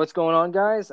[0.00, 0.90] What's going on, guys?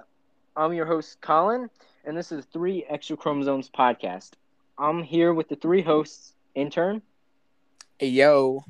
[0.54, 1.70] I'm your host, Colin,
[2.04, 4.32] and this is Three Extra Chromosomes Podcast.
[4.78, 7.02] I'm here with the three hosts intern,
[7.98, 8.66] Hey, yo.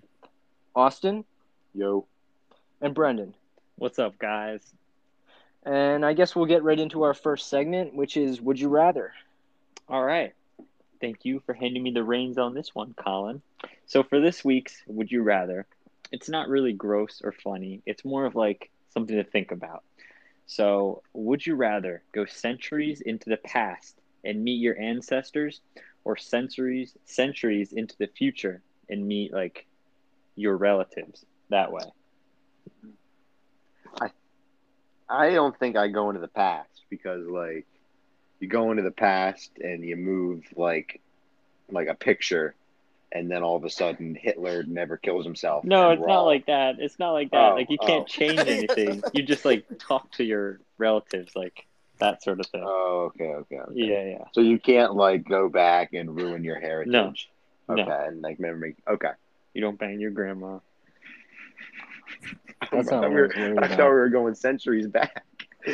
[0.75, 1.25] Austin,
[1.73, 2.05] Yo.
[2.81, 3.33] and Brendan.
[3.79, 4.61] What's up, guys?
[5.63, 9.13] And I guess we'll get right into our first segment, which is Would You Rather?
[9.89, 10.35] All right.
[11.01, 13.41] Thank you for handing me the reins on this one, Colin.
[13.87, 15.65] So, for this week's Would You Rather,
[16.11, 17.81] it's not really gross or funny.
[17.87, 19.83] It's more of like something to think about.
[20.47, 25.61] So, would you rather go centuries into the past and meet your ancestors
[26.05, 29.67] or centuries centuries into the future and meet like
[30.35, 31.83] your relatives that way?
[34.01, 34.09] I
[35.09, 37.67] I don't think I go into the past because like
[38.39, 41.01] you go into the past and you move like
[41.69, 42.55] like a picture
[43.11, 45.63] and then all of a sudden Hitler never kills himself.
[45.63, 46.75] No, it's not all- like that.
[46.79, 47.51] It's not like that.
[47.51, 47.85] Oh, like you oh.
[47.85, 48.05] can't oh.
[48.05, 49.03] change anything.
[49.13, 51.65] you just like talk to your relatives like
[51.99, 52.63] that sort of thing.
[52.65, 53.71] Oh, okay, okay, okay.
[53.73, 54.25] yeah, yeah.
[54.33, 56.91] So you can't like go back and ruin your heritage.
[56.91, 57.13] No.
[57.69, 58.75] Okay, and like memory.
[58.87, 59.11] Okay.
[59.53, 60.59] You don't bang your grandma.
[62.71, 65.23] That's I not we I were, worried I thought we were going centuries back.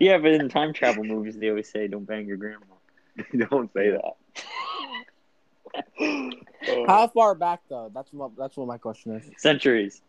[0.00, 2.64] yeah, but in time travel movies, they always say don't bang your grandma.
[3.48, 4.16] don't say that.
[6.86, 7.90] How far back though?
[7.94, 9.30] That's what that's what my question is.
[9.40, 10.02] Centuries.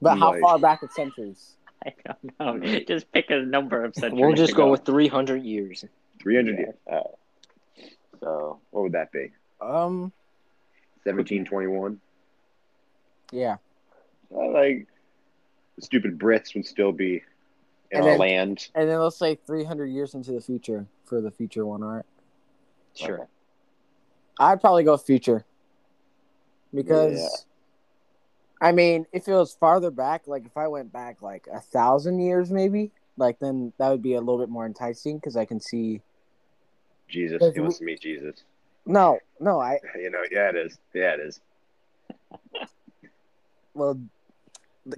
[0.00, 1.54] But how Like- far back in centuries?
[1.86, 1.92] I
[2.40, 2.78] don't know.
[2.80, 4.20] Just pick a number of centuries.
[4.20, 5.84] We'll just to go with 300 years.
[6.20, 6.58] 300 Yeah.
[6.58, 6.74] years.
[6.90, 7.84] Uh,
[8.20, 9.30] so what would that be?
[9.60, 10.12] Um,
[11.04, 12.00] 1721?
[13.32, 13.56] yeah.
[14.34, 14.86] Uh, like
[15.76, 17.22] the stupid Brits would still be
[17.90, 18.68] in And our then- land.
[18.74, 22.04] And then let's say 300 years into the future for the future one, all right?
[22.94, 23.14] Sure.
[23.20, 23.24] Okay.
[24.38, 25.44] I'd probably go future.
[26.74, 27.46] Because
[28.60, 28.68] Yeah.
[28.68, 32.18] I mean, if it was farther back, like if I went back like a thousand
[32.20, 35.60] years maybe, like then that would be a little bit more enticing because I can
[35.60, 36.02] see
[37.08, 37.38] Jesus.
[37.38, 38.42] Because He wants to meet Jesus.
[38.84, 40.78] no, no, I You know, yeah, it is.
[40.92, 41.40] Yeah, it is.
[43.74, 44.00] well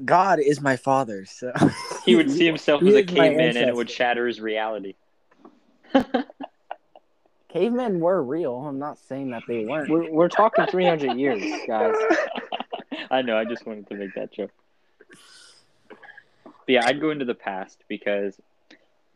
[0.04, 1.52] God is my father, so
[2.04, 4.40] He would see himself He as a is my caveman, and it would shatter his
[4.40, 4.94] reality.
[7.52, 8.54] Cavemen were real.
[8.54, 9.90] I'm not saying that they weren't.
[9.90, 11.94] We're, we're talking 300 years, guys.
[13.10, 13.36] I know.
[13.36, 14.52] I just wanted to make that joke.
[16.44, 18.40] But yeah, I'd go into the past because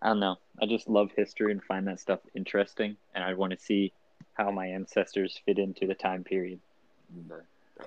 [0.02, 0.36] I don't know.
[0.60, 3.92] I just love history and find that stuff interesting, and I want to see
[4.34, 6.58] how my ancestors fit into the time period.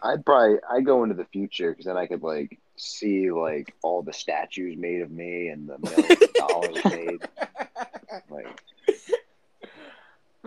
[0.01, 4.01] I'd probably I'd go into the future because then I could like see like all
[4.01, 7.21] the statues made of me and the millions of dollars made.
[8.29, 8.63] Like,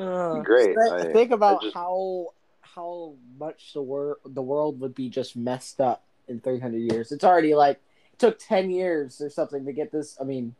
[0.00, 0.77] Uh, Great.
[0.77, 2.28] Think, I- think about I just- how
[2.62, 7.11] how much the world the world would be just messed up in 300 years.
[7.12, 7.81] It's already like
[8.12, 10.16] it took 10 years or something to get this.
[10.21, 10.55] I mean,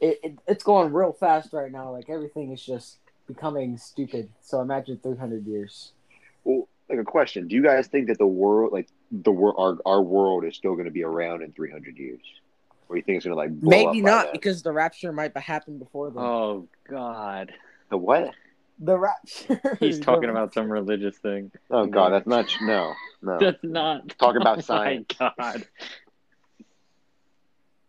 [0.00, 1.90] it, it it's going real fast right now.
[1.92, 4.28] Like everything is just becoming stupid.
[4.42, 5.92] So imagine 300 years.
[6.44, 9.78] well, like a question: Do you guys think that the world, like the world, our
[9.94, 12.20] our world, is still going to be around in three hundred years?
[12.88, 14.32] Or you think it's going to like blow Maybe up not then?
[14.32, 16.22] because the rapture might happen before then.
[16.22, 17.52] Oh God,
[17.90, 18.34] the what?
[18.80, 19.76] the rapture.
[19.80, 21.50] he's talking about some religious thing.
[21.70, 23.38] Oh God, that's not no no.
[23.40, 25.06] That's not Talk about Oh, science.
[25.18, 25.66] My God.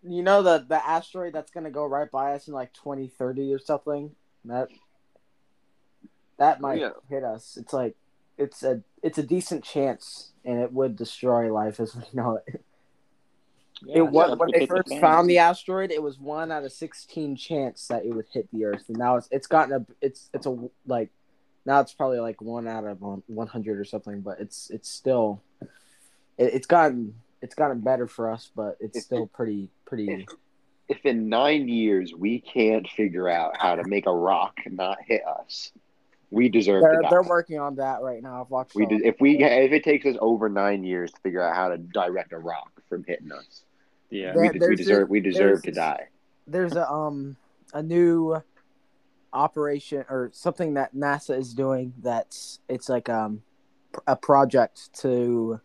[0.02, 3.60] You know the the asteroid that's gonna go right by us in like 2030 or
[3.60, 4.16] something.
[4.46, 4.70] That
[6.38, 6.92] that oh, might Yeah.
[7.10, 7.58] hit us.
[7.60, 7.96] It's like
[8.38, 12.64] it's a it's a decent chance, and it would destroy life as we know it.
[13.86, 15.02] Yeah, it was when they first fan.
[15.02, 15.92] found the asteroid.
[15.92, 19.16] It was one out of 16 chance that it would hit the Earth, and now
[19.18, 21.10] it's it's gotten a it's it's a like
[21.66, 24.22] now it's probably like one out of 100 or something.
[24.22, 29.04] But it's it's still it, it's gotten it's gotten better for us, but it's If-
[29.04, 30.10] still pretty pretty.
[30.12, 30.30] if-
[30.90, 35.22] If in nine years we can't figure out how to make a rock not hit
[35.28, 35.72] us,
[36.32, 38.42] we deserve They're, they're working on that right now.
[38.42, 38.74] I've watched.
[38.74, 41.78] we if we if it takes us over nine years to figure out how to
[41.78, 43.62] direct a rock from hitting us,
[44.10, 44.34] Yeah.
[44.34, 46.08] There- we, we deserve a- we deserve to die.
[46.48, 47.38] There's a um
[47.74, 48.42] a new
[49.32, 53.44] operation or something that NASA is doing that's it's like um
[54.08, 55.60] a project to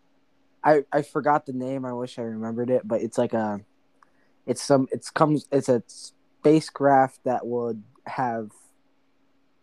[0.63, 1.85] I I forgot the name.
[1.85, 3.61] I wish I remembered it, but it's like a
[4.45, 8.51] it's some it's comes it's a spacecraft that would have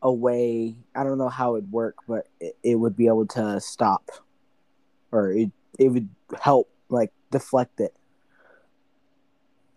[0.02, 3.60] a way I don't know how it'd work, but it, it would be able to
[3.60, 4.10] stop
[5.12, 6.08] or it it would
[6.40, 7.94] help like deflect it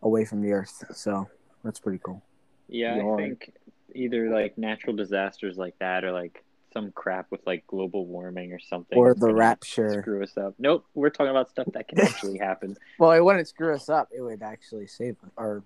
[0.05, 0.83] away from the earth.
[0.93, 1.27] So
[1.63, 2.21] that's pretty cool.
[2.69, 3.13] Yeah, Yeah.
[3.13, 3.51] I think
[3.93, 6.43] either like natural disasters like that or like
[6.73, 8.97] some crap with like global warming or something.
[8.97, 10.01] Or the rapture.
[10.01, 10.53] Screw us up.
[10.59, 12.77] Nope, we're talking about stuff that can actually happen.
[12.99, 14.09] Well, it wouldn't screw us up.
[14.15, 15.29] It would actually save us.
[15.37, 15.63] Or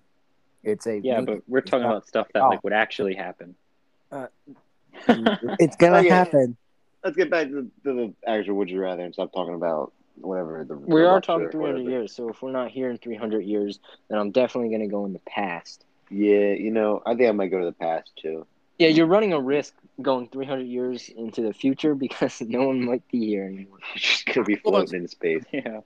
[0.64, 2.48] it's a Yeah, but we're talking not- about stuff that Oh.
[2.48, 3.54] like would actually happen.
[4.10, 4.26] Uh,
[5.08, 6.08] it's gonna Okay.
[6.08, 6.56] happen.
[7.04, 10.64] Let's get back to, to the actual would you rather and stop talking about whatever
[10.64, 13.78] the We the are talking 300 years, so if we're not here in 300 years,
[14.08, 15.84] then I'm definitely going to go in the past.
[16.10, 18.46] Yeah, you know, I think I might go to the past too.
[18.78, 23.06] Yeah, you're running a risk going 300 years into the future because no one might
[23.10, 23.78] be here anymore.
[23.94, 25.44] You're just gonna be Well, floating in space.
[25.52, 25.80] Yeah.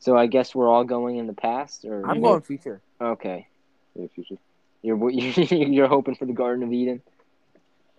[0.00, 2.82] So I guess we're all going in the past, or I'm going future.
[3.00, 3.46] Okay,
[3.96, 4.36] in the future.
[4.82, 7.00] you're you're hoping for the Garden of Eden.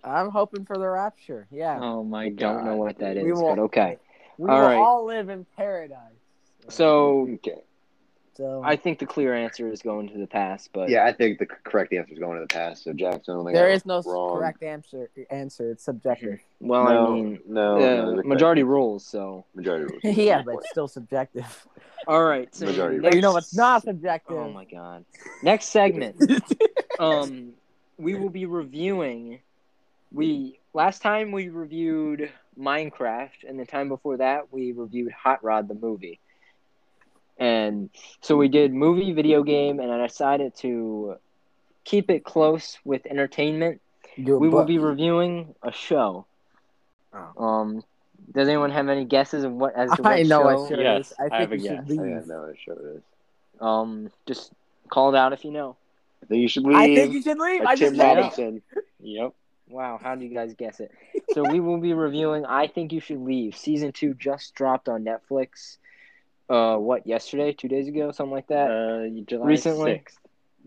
[0.04, 1.48] I'm hoping for the rapture.
[1.50, 2.38] Yeah, Oh my I god.
[2.38, 3.98] don't know what that is, We will- but okay.
[4.38, 5.98] We all all live in paradise.
[6.68, 7.60] So Okay.
[8.34, 11.38] so I think the clear answer is going to the past, but Yeah, I think
[11.38, 12.84] the correct answer is going to the past.
[12.84, 14.36] So Jackson, I don't there I is no wrong.
[14.36, 15.08] correct answer.
[15.30, 15.70] Answer.
[15.70, 16.40] It's subjective.
[16.60, 19.06] well, no, I mean, no, uh, no, majority correct- rules.
[19.06, 20.16] So Majority rules.
[20.16, 21.66] yeah, but it's still subjective.
[22.08, 22.52] all right.
[22.54, 24.36] So Majority But you know next- what's not subjective?
[24.36, 25.04] Oh my god.
[25.42, 26.16] Next segment.
[26.98, 27.52] um
[27.98, 29.38] we will be reviewing
[30.12, 35.68] we last time we reviewed minecraft and the time before that we reviewed hot rod
[35.68, 36.20] the movie
[37.38, 41.16] and so we did movie video game and i decided to
[41.84, 43.80] keep it close with entertainment
[44.22, 46.26] Do a we will be reviewing a show
[47.12, 47.34] Oh.
[47.38, 47.82] um
[48.32, 50.42] does anyone have any guesses of what as to what I know show?
[50.42, 51.12] what show Yes, it is.
[51.18, 51.86] I I think have a guess.
[51.88, 52.00] leave.
[52.00, 53.02] I know what show it is.
[53.60, 54.52] um just
[54.88, 55.76] call it out if you know
[56.22, 56.76] I think you should leave.
[56.76, 57.64] I think you should leave.
[57.64, 58.20] I just Tim said it.
[58.20, 58.62] Robinson.
[59.00, 59.32] Yep.
[59.68, 60.92] Wow, how do you guys guess it?
[61.32, 63.56] so we will be reviewing I Think You Should Leave.
[63.56, 65.78] Season two just dropped on Netflix.
[66.48, 68.70] Uh what, yesterday, two days ago, something like that?
[68.70, 69.90] Uh, July Recently?
[70.06, 70.16] 6th.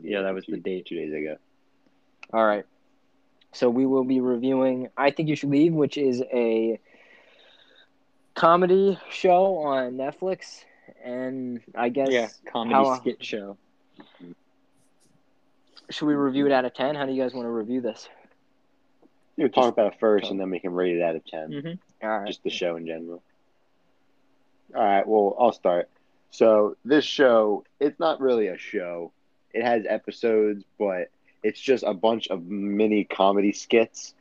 [0.01, 1.37] Yeah, that was the day two days ago.
[2.33, 2.65] All right.
[3.53, 6.79] So we will be reviewing I Think You Should Leave, which is a
[8.35, 10.63] comedy show on Netflix.
[11.03, 13.57] And I guess Yeah, comedy how- skit show.
[15.89, 16.95] should we review it out of ten?
[16.95, 18.09] How do you guys want to review this?
[19.39, 21.49] You talk about it first, and then we can rate it out of ten.
[21.49, 22.05] Mm-hmm.
[22.05, 22.27] All right.
[22.27, 23.23] just the show in general.
[24.75, 25.89] All right, well, I'll start.
[26.31, 29.13] So this show, it's not really a show.
[29.53, 31.09] It has episodes, but
[31.41, 34.13] it's just a bunch of mini comedy skits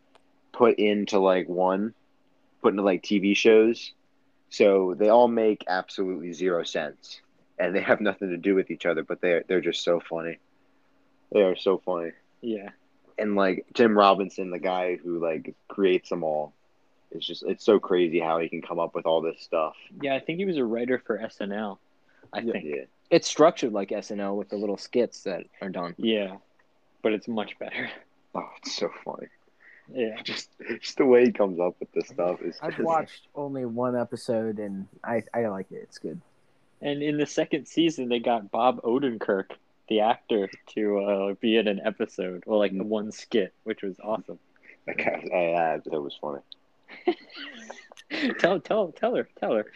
[0.53, 1.95] put into like one,
[2.63, 3.93] put into like TV shows.
[4.51, 7.21] So they all make absolutely zero sense,
[7.59, 9.03] and they have nothing to do with each other.
[9.03, 10.39] But they're they're just so funny.
[11.33, 12.71] They are so funny, Yeah.
[13.19, 16.53] And like Tim Robinson, the guy who like creates them all,
[17.11, 19.75] it's just it's so crazy how he can come up with all this stuff.
[20.01, 21.79] Yeah, I think he was a writer for SNL.
[22.33, 22.65] I think.
[22.65, 22.85] Yeah.
[23.11, 25.95] It's structured like SNL with the little skits that are done.
[25.97, 26.37] Yeah.
[27.03, 27.91] But it's much better.
[28.35, 29.29] Oh, it's so funny.
[29.91, 30.21] Yeah.
[30.23, 30.51] Just
[30.83, 32.59] just the way he comes up with this stuff is.
[32.63, 35.77] I've just- watched only one episode and I I like it.
[35.85, 36.21] It's good.
[36.83, 39.53] And in the second season, they got Bob Odenkirk,
[39.89, 44.39] the actor, to uh, be in an episode or like one skit, which was awesome.
[44.87, 46.41] That guy, I, I, that was funny.
[48.39, 49.67] tell, tell, tell her, tell her.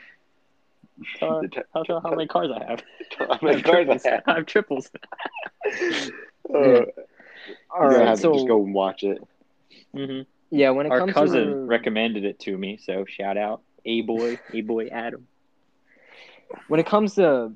[1.14, 2.82] Tell her, tell her how many cars I have.
[3.18, 4.04] How I many have cars triples.
[4.04, 4.22] I have?
[4.26, 4.90] I have triples.
[6.54, 6.84] Uh,
[7.70, 8.08] All you're gonna right.
[8.08, 9.18] have to So just go and watch it.
[9.94, 10.20] hmm
[10.50, 14.02] yeah, when it Our comes cousin to recommended it to me, so shout out, a
[14.02, 15.28] boy, a boy Adam.
[16.68, 17.52] when it comes to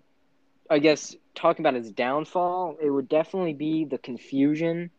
[0.70, 4.90] i guess talking about his downfall it would definitely be the confusion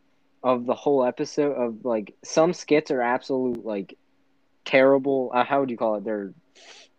[0.43, 3.97] of the whole episode of like some skits are absolute like
[4.65, 6.33] terrible uh, how would you call it they're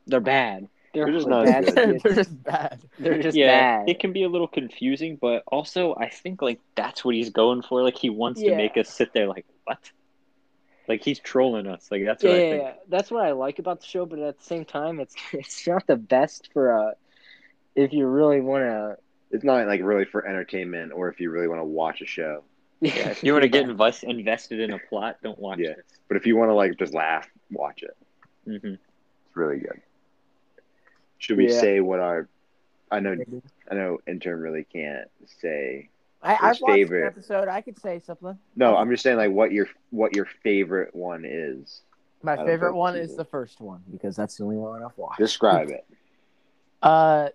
[0.06, 2.00] they're bad they're, They're just like, not bad good.
[2.02, 2.80] They're just bad.
[2.98, 6.60] they're just yeah, bad it can be a little confusing, but also I think like
[6.76, 7.82] that's what he's going for.
[7.82, 8.50] Like he wants Yeah.
[8.52, 9.78] to make us sit there like what?
[10.88, 11.88] Like he's trolling us.
[11.90, 12.62] Like that's yeah, what I think.
[12.62, 12.72] yeah.
[12.88, 15.86] that's what i like about the show but at the same time it's it's not
[15.86, 16.92] the best for uh
[17.76, 18.96] if you really want to
[19.30, 22.44] It's not like really for entertainment or if you really want to watch a show.
[22.80, 25.74] Yeah, if you want to get invest, invested in a plot, don't watch Yeah.
[25.74, 25.84] this.
[26.06, 27.96] But if you want to like just laugh, watch it.
[28.44, 29.80] hmm It's really good.
[31.18, 31.60] Should we Yeah.
[31.60, 32.28] say what our?
[32.90, 33.16] I know,
[33.70, 33.98] I know.
[34.06, 35.90] Intern really can't say.
[36.22, 37.00] I, I've watched favorite.
[37.02, 37.48] an episode.
[37.48, 38.38] I could say something.
[38.56, 41.82] No, I'm just saying like what your what your favorite one is.
[42.22, 45.18] My favorite one is the first one because that's the only one I've watched.
[45.18, 45.84] Describe it.
[46.80, 47.30] Uh,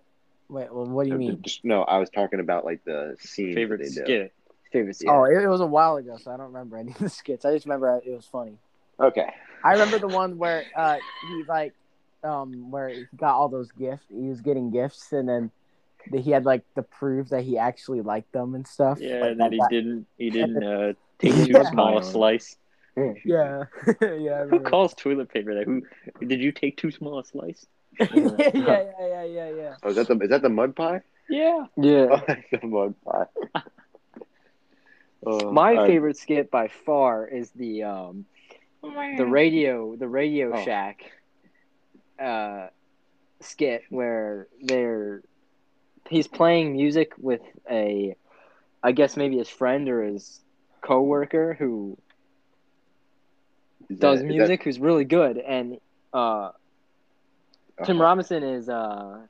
[0.48, 0.72] wait.
[0.72, 1.42] Well, what do you No, mean?
[1.42, 4.04] just- No, I was talking about like the scene Favorite they do.
[4.04, 4.32] skit.
[4.72, 5.02] favorites.
[5.06, 7.44] Oh, it, it was a while ago, so I don't remember any of the skits.
[7.44, 8.58] I just remember it was funny.
[9.00, 9.28] Okay.
[9.64, 10.96] I remember the one where uh
[11.28, 11.72] he like
[12.22, 14.04] um where he got all those gifts.
[14.08, 15.50] He was getting gifts, and then
[16.10, 18.98] the, he had like to prove that he actually liked them and stuff.
[19.00, 20.06] Yeah, Like, and then that he guy- didn't.
[20.18, 21.44] He didn't uh, take Yeah.
[21.62, 22.56] too small a slice.
[23.24, 23.64] Yeah,
[24.02, 24.44] yeah.
[24.44, 25.64] Who calls toilet paper that?
[25.64, 25.82] Who
[26.24, 27.66] did you take too small a slice?
[28.00, 29.74] yeah, yeah, yeah, yeah, yeah, yeah.
[29.82, 31.00] Oh, is that the is that the mud pie?
[31.28, 31.66] Yeah.
[31.76, 32.06] Yeah.
[32.10, 33.26] Oh, that's the mud pie.
[35.26, 35.86] Oh, My all right.
[35.86, 38.26] favorite skit by far is the um
[38.82, 40.64] the radio the Radio Oh.
[40.64, 41.10] Shack
[42.18, 42.68] uh
[43.40, 45.22] skit where they're
[46.10, 48.14] he's playing music with a
[48.82, 50.40] I guess maybe his friend or his
[50.82, 51.96] coworker who
[53.88, 55.78] Is that- does is that- music who's really good and
[56.12, 56.50] uh
[57.82, 58.04] Tim uh-huh.
[58.04, 59.26] Robinson is uh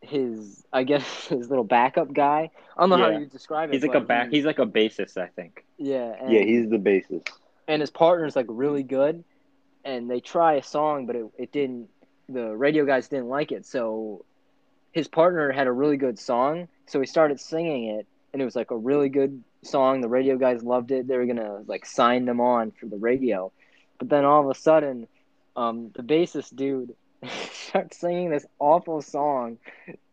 [0.00, 2.50] his I guess his little backup guy.
[2.76, 3.12] I don't know Yeah.
[3.12, 3.74] how you describe it.
[3.74, 4.30] He's like a back.
[4.30, 5.64] He's like a bassist, I think.
[5.78, 7.28] yeah, and, Yeah, he's the bassist.
[7.68, 9.24] and his partner's like really good,
[9.84, 11.88] and they try a song, but it, it didn't.
[12.28, 14.24] The radio guys didn't like it, so
[14.92, 18.56] his partner had a really good song, so he started singing it, and it was
[18.56, 20.00] like a really good song.
[20.00, 21.06] The radio guys loved it.
[21.06, 23.52] They were gonna like sign them on for the radio,
[23.98, 25.06] but then all of a sudden,
[25.56, 26.94] um, the bassist dude
[27.50, 29.58] starts singing this awful song,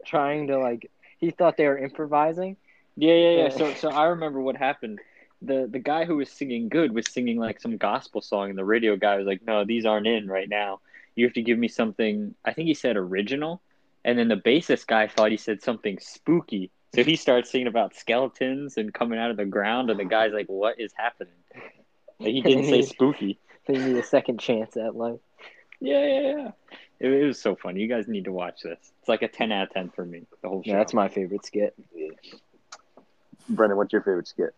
[0.05, 0.89] trying to like.
[1.17, 2.57] He thought they were improvising.
[2.95, 3.43] Yeah, yeah, yeah.
[3.43, 3.50] Yeah.
[3.50, 5.00] So, so I remember what happened.
[5.41, 8.65] The the guy who was singing good was singing like some gospel song, and the
[8.65, 10.79] radio guy was like, "No, these aren't in right now.
[11.15, 13.62] You have to give me something." I think he said original,
[14.05, 17.95] and then the bassist guy thought he said something spooky, so he starts singing about
[17.95, 21.33] skeletons and coming out of the ground, and the guy's like, "What is happening?"
[22.19, 23.39] Like, he didn't say spooky.
[23.65, 25.19] They need a second chance at life.
[25.83, 26.51] Yeah, yeah, yeah.
[27.01, 27.81] It, it was so funny.
[27.81, 28.79] You guys need to watch this.
[28.99, 30.23] It's like a ten out of ten for me.
[30.41, 30.71] The whole show.
[30.71, 31.75] Yeah, that's my favorite skit.
[33.49, 34.55] Brendan, what's your favorite skit?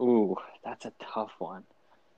[0.00, 1.64] Ooh, that's a tough one.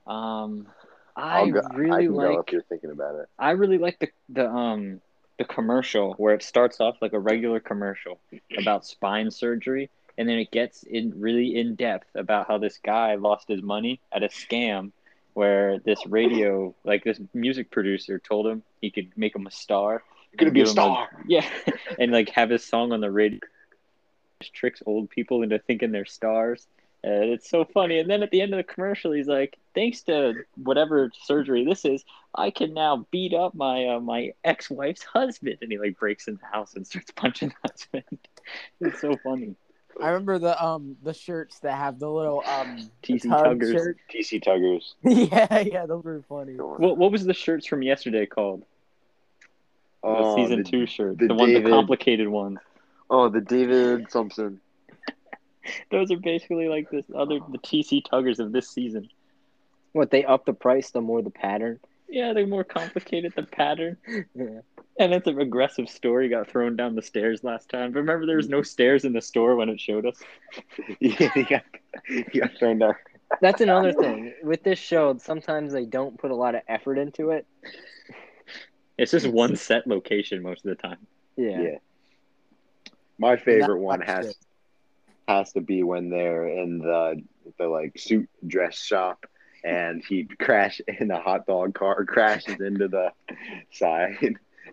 [0.05, 0.67] Um,
[1.15, 2.27] I I'll go, I really can like.
[2.27, 3.29] go if you're thinking about it.
[3.39, 5.01] I really like the the um
[5.39, 8.19] the commercial where it starts off like a regular commercial
[8.55, 9.89] about spine surgery,
[10.19, 13.99] and then it gets in really in depth about how this guy lost his money
[14.11, 14.91] at a scam
[15.33, 20.03] where this radio like this music producer told him he could make him a star.
[20.31, 21.09] You're gonna be a star.
[21.27, 21.47] yeah,
[21.99, 23.39] and like have his song on the radio.
[24.53, 26.67] Tricks old people into thinking they're stars.
[27.03, 27.99] And it's so funny.
[27.99, 31.83] And then at the end of the commercial, he's like, "Thanks to whatever surgery this
[31.83, 35.99] is, I can now beat up my uh, my ex wife's husband." And he like
[35.99, 38.19] breaks in the house and starts punching the husband.
[38.81, 39.55] it's so funny.
[40.01, 43.71] I remember the um the shirts that have the little um TC tug Tuggers.
[43.71, 43.97] shirt.
[44.13, 44.93] TC Tuggers.
[45.03, 46.53] yeah, yeah, those were funny.
[46.55, 48.61] What what was the shirts from yesterday called?
[50.03, 52.59] The Oh, season the- two shirts, the the, one, the complicated ones.
[53.09, 54.59] Oh, the David Thompson.
[55.91, 59.09] Those are basically like this other the TC Tuggers of this season.
[59.93, 61.79] What they up the price, the more the pattern.
[62.13, 63.33] Yeah, they're more complicated.
[63.35, 63.97] The pattern.
[64.35, 64.59] Yeah.
[64.99, 66.29] And it's an aggressive story.
[66.29, 67.91] Got thrown down the stairs last time.
[67.91, 70.19] But remember, there was no stairs in the store when it showed us.
[70.99, 71.63] yeah, he got,
[72.07, 72.93] he got thrown down.
[73.41, 75.17] That's another thing with this show.
[75.17, 77.47] Sometimes they don't put a lot of effort into it.
[78.99, 80.99] It's just one set location most of the time.
[81.35, 81.59] Yeah.
[81.61, 81.77] Yeah.
[83.17, 84.35] My favorite That- one has it.
[85.27, 87.23] has to be when they're in the
[87.57, 89.25] the like suit dress shop
[89.63, 93.11] and he crash in the hot dog car crashes into the
[93.71, 94.17] side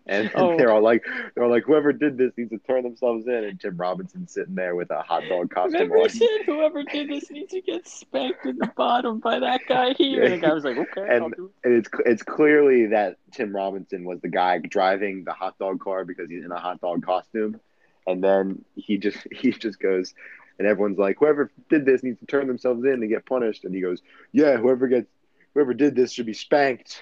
[0.07, 0.57] and Oh.
[0.57, 1.05] they're all like
[1.35, 4.55] they're all like whoever did this needs to turn themselves in and Tim Robinson's sitting
[4.55, 6.09] there with a hot dog costume Remember, on.
[6.09, 10.23] said whoever did this needs to get spanked in the bottom by that guy here.
[10.25, 13.55] And the guy was like, "Okay, I'll And- do And it's it's clearly that Tim
[13.55, 17.05] Robinson was the guy driving the hot dog car because he's in a hot dog
[17.05, 17.61] costume,
[18.07, 20.15] and then he just he just goes,
[20.61, 23.75] and everyone's like, whoever did this needs to turn themselves in and get punished, and
[23.75, 25.09] he goes, yeah, whoever gets
[25.55, 27.01] whoever did this should be spanked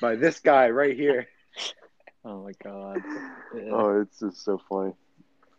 [0.00, 1.28] by this guy right here.
[2.28, 3.00] Oh my god.
[3.54, 3.70] Yeah.
[3.70, 4.94] Oh, it's just so funny.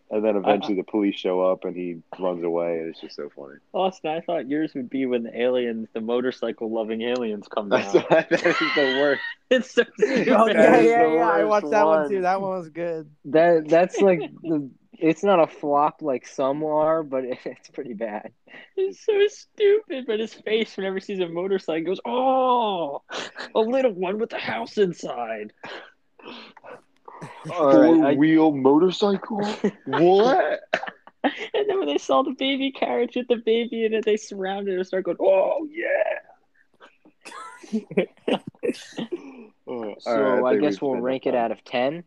[0.10, 3.30] And then eventually the police show up and he runs away, and it's just so
[3.36, 3.56] funny.
[3.74, 7.92] Austin, I thought yours would be when the aliens, the motorcycle loving aliens, come That's
[7.92, 8.06] down.
[8.10, 9.22] that is the worst.
[9.50, 10.30] it's so stupid.
[10.30, 11.30] Oh, yeah, yeah, yeah.
[11.30, 12.10] I watched that one one.
[12.10, 12.22] too.
[12.22, 13.10] That one was good.
[13.26, 14.70] That that's like the.
[15.00, 18.32] It's not a flop like some are, but it's pretty bad.
[18.76, 23.04] It's so stupid, but his face whenever he sees a motorcycle goes, "Oh,
[23.54, 25.54] a little one with a house inside."
[27.52, 29.44] All right, Four I- wheel motorcycle?
[29.86, 30.60] what?
[31.24, 34.74] And then when they saw the baby carriage with the baby in it, they surrounded
[34.74, 36.20] it and started going, "Oh yeah!"
[39.70, 41.94] Oh, So all right, I, guess we've we'll rank it out of ten.
[41.96, 42.04] 10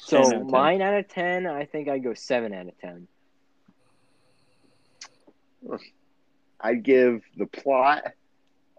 [0.00, 0.50] So out of 10.
[0.52, 3.08] mine out of ten, I think I'd go seven out of ten.
[6.60, 8.04] I'd give the plot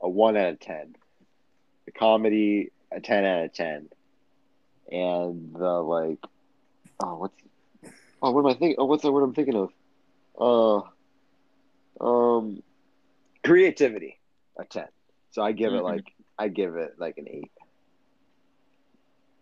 [0.01, 0.95] a one out of ten,
[1.85, 3.89] the comedy a ten out of ten,
[4.93, 6.19] and the like,
[7.03, 7.33] oh what's,
[8.21, 8.75] oh what am I thinking?
[8.77, 10.89] Oh what's the word I'm thinking of?
[12.01, 12.62] Uh, um,
[13.43, 14.19] creativity
[14.57, 14.88] a ten.
[15.31, 15.83] So I give it Mhm.
[15.83, 17.51] like I give it like an eight,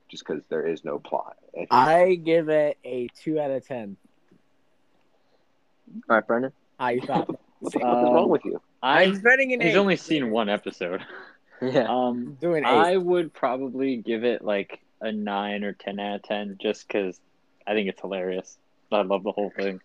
[0.10, 1.38] just because there is no plot.
[1.54, 3.98] It's- I give it a two out of ten.
[6.10, 6.52] All right, Brendan.
[6.80, 7.28] How you thought?
[7.60, 8.62] what the fuck is wrong Um, with you?
[8.82, 9.78] I'm I spending an he's eight.
[9.78, 11.02] only seen one episode.
[11.62, 11.86] Yeah.
[11.90, 12.70] Um, doing eight.
[12.70, 17.20] I would probably give it like a nine or ten out of ten, just because
[17.68, 18.58] I think it's hilarious.
[18.92, 19.80] I love the whole thing.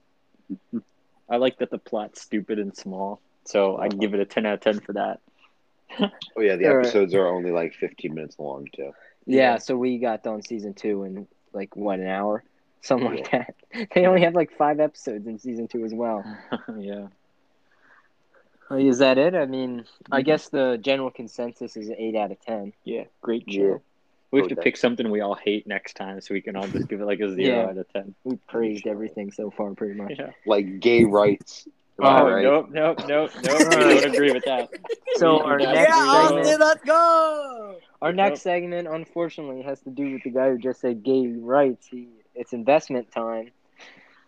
[1.29, 4.55] I like that the plot's stupid and small, so I'd give it a ten out
[4.55, 5.21] of ten for that.
[6.39, 6.85] Oh yeah, the All right.
[6.85, 8.93] episodes are only like fifteen minutes long too.
[9.25, 12.45] Yeah, so we got done season two in like what an hour,
[12.83, 13.55] something like that.
[13.95, 16.25] They only have like five episodes in season two as well.
[16.79, 17.07] yeah.
[18.71, 19.35] Is that it?
[19.35, 20.25] I mean, I Mhm.
[20.27, 22.73] guess the general consensus is eight out of ten.
[22.85, 23.61] Yeah, great Yeah.
[23.63, 23.83] show.
[24.33, 24.63] We have to Okay.
[24.65, 27.21] pick something we all hate next time, so we can all just give it like
[27.21, 27.67] a zero Yeah.
[27.69, 28.15] out of ten.
[28.25, 30.15] We praised everything so far, pretty much.
[30.19, 30.31] Yeah.
[30.47, 31.67] Like gay rights.
[32.01, 32.43] Am Oh right?
[32.43, 33.59] nope, nope, nope, nope.
[33.71, 34.69] we don't agree with that.
[35.17, 37.77] So our we- next yeah, segment, Austin, let's go.
[38.03, 41.87] our next segment, unfortunately, has to do with the guy who just said gay rights.
[41.87, 43.51] He, it's investment time.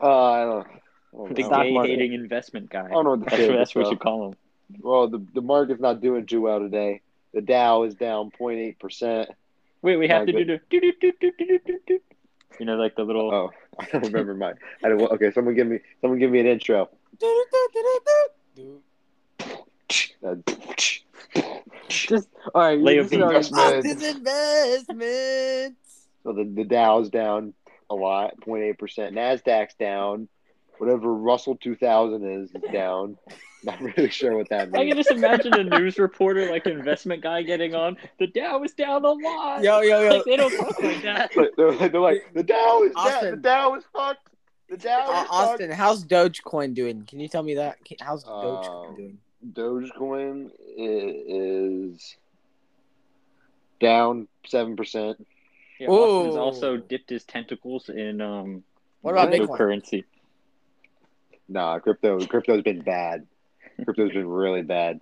[0.00, 2.86] Uh, I don't, I don't The gay hating investment guy.
[2.86, 3.48] I don't know what That's, say.
[3.48, 3.88] what- that's what so.
[3.90, 4.34] we should call him.
[4.80, 7.00] Well, the the market's not doing too well today.
[7.34, 9.30] The Dow is down 0.8 percent.
[9.82, 10.46] Wait, we have my to good.
[10.46, 12.00] do the
[12.58, 13.32] You know, like the little.
[13.32, 14.54] Oh, I don't remember mine.
[14.84, 15.00] I don't.
[15.00, 16.88] Okay, someone give me, someone give me an intro.
[21.88, 22.78] Just all right.
[22.78, 23.86] Lay of is investments.
[23.86, 24.02] this.
[26.24, 27.54] So the the Dow's down
[27.88, 29.14] a lot, eight percent.
[29.14, 30.28] Nasdaq's down
[30.78, 33.16] Whatever Russell 2000 is is down.
[33.64, 34.76] Not really sure what that means.
[34.80, 37.96] I can just imagine a news reporter, like an investment guy, getting on.
[38.20, 39.62] The Dow is down a lot.
[39.64, 40.10] Yo, yo, yo.
[40.16, 41.32] Like they don't talk like that.
[41.34, 43.30] But they're, they're like the Dow is down.
[43.32, 44.28] The Dow is fucked.
[44.70, 45.30] The Dow is Uh, fucked.
[45.32, 47.04] Austin, how's Dogecoin doing?
[47.06, 47.78] Can you tell me that?
[48.00, 49.18] How's Dogecoin Um, doing?
[49.52, 52.16] Dogecoin is
[53.80, 55.26] down seven percent.
[55.78, 56.40] Yeah, Austin's Ooh.
[56.40, 58.62] also dipped his tentacles in um
[59.02, 59.48] What about Bitcoin?
[59.48, 60.04] cryptocurrency.
[61.48, 63.26] Nah, crypto crypto's been bad.
[63.84, 65.00] Crypto's been really bad.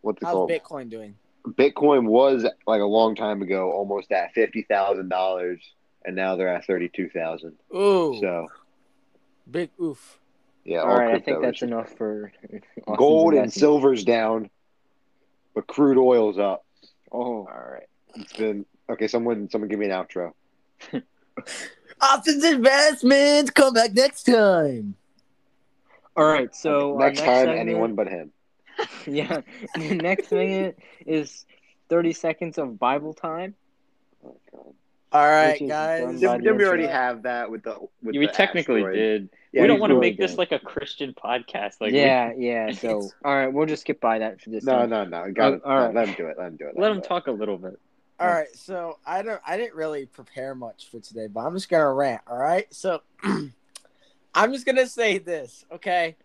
[0.00, 0.50] What's it How's called?
[0.50, 1.14] Bitcoin doing?
[1.46, 5.60] Bitcoin was like a long time ago, almost at fifty thousand dollars,
[6.04, 7.54] and now they're at thirty two thousand.
[7.74, 8.48] Ooh, So
[9.50, 10.18] big oof.
[10.64, 12.32] yeah, all all right, I think that's enough for
[12.86, 14.50] Austin's Gold and silver's down,
[15.54, 16.64] but crude oil's up.
[17.10, 17.88] Oh, all right.
[18.14, 19.08] It's been okay.
[19.08, 20.32] Someone, someone, give me an outro.
[22.00, 23.50] Austin's investments.
[23.50, 24.94] Come back next time.
[26.16, 26.54] All right.
[26.54, 28.32] So our next, time, segment- anyone but him.
[29.06, 29.40] yeah.
[29.76, 31.44] The next segment is
[31.88, 33.54] thirty seconds of Bible time.
[34.24, 34.74] Oh, God.
[35.14, 36.20] All right, guys.
[36.20, 37.76] Didn't, didn't we already have that with the?
[38.02, 38.96] With we the technically asteroid?
[38.96, 39.28] did.
[39.52, 41.74] Yeah, we don't want to really make this like a Christian podcast.
[41.82, 42.72] Like, yeah, yeah.
[42.72, 44.64] So all right, we'll just skip by that for this.
[44.64, 44.88] No, time.
[44.90, 45.30] no, no.
[45.30, 45.62] Got Oh, it.
[45.66, 45.94] all right.
[45.94, 46.36] Let him do it.
[46.38, 46.76] Let him do it.
[46.76, 47.08] we, let him do it.
[47.08, 47.78] talk a little bit.
[48.20, 51.68] All right, so I don't I didn't really prepare much for today, but I'm just
[51.68, 52.72] gonna rant, all right?
[52.72, 53.02] So
[54.34, 56.16] I'm just gonna say this, okay?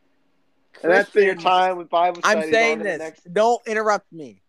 [0.83, 2.45] And that's your time with Bible studies.
[2.45, 2.99] I'm saying On to the this.
[2.99, 4.41] next- Don't interrupt me.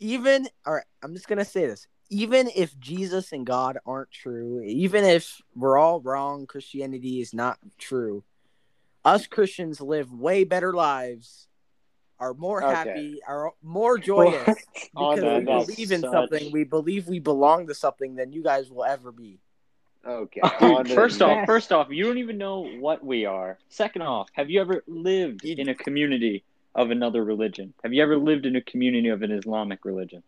[0.00, 1.86] Even all right, I'm just gonna say this.
[2.10, 7.58] Even if Jesus and God aren't true, even if we're all wrong, Christianity is not
[7.78, 8.24] true.
[9.04, 11.48] Us Christians live way better lives,
[12.18, 12.74] are more Okay.
[12.74, 14.46] happy, are more joyous
[14.94, 16.50] because to we believe in such- something.
[16.52, 19.40] We believe we belong to something than you guys will ever be.
[20.06, 20.40] Okay.
[20.42, 23.58] Dude, on to First next- off, first off, you don't even know what we are.
[23.68, 27.72] Second off, have you ever lived in a community of another religion?
[27.82, 30.22] Have you ever lived in a community of an Islamic religion?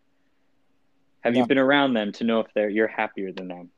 [1.20, 1.40] Have No.
[1.40, 3.70] you been around them to know if they're you're happier than them?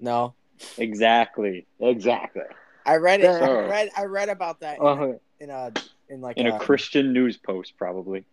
[0.00, 0.34] No,
[0.78, 1.66] Exactly.
[1.80, 2.42] exactly.
[2.84, 3.26] I read it.
[3.28, 3.90] I read.
[3.96, 5.72] I read about that in, Oh, in a
[6.08, 8.24] in like In a a Christian news post, probably.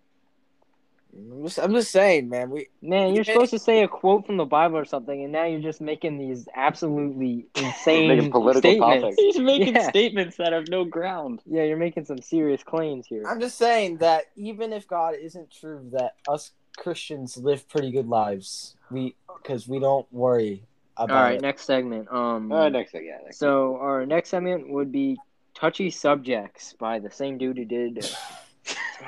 [1.16, 2.50] I'm just, I'm just saying, man.
[2.50, 3.34] We man, you're Yeah.
[3.34, 6.18] supposed to say a quote from the Bible or something, and now you're just making
[6.18, 9.02] these absolutely insane Making political statements.
[9.04, 9.22] topics.
[9.22, 9.90] He's making Yeah.
[9.90, 11.42] statements that have no ground.
[11.46, 13.26] Yeah, you're making some serious claims here.
[13.28, 18.08] I'm just saying that even if God isn't true, that us Christians live pretty good
[18.08, 18.76] lives.
[18.90, 20.64] We because we don't worry
[20.98, 21.42] about right, it.
[21.42, 22.08] next segment.
[22.12, 23.06] Um, All right, next thing.
[23.06, 23.18] Yeah.
[23.24, 25.20] Next so our next segment would be
[25.54, 28.04] touchy subjects by the same dude who did.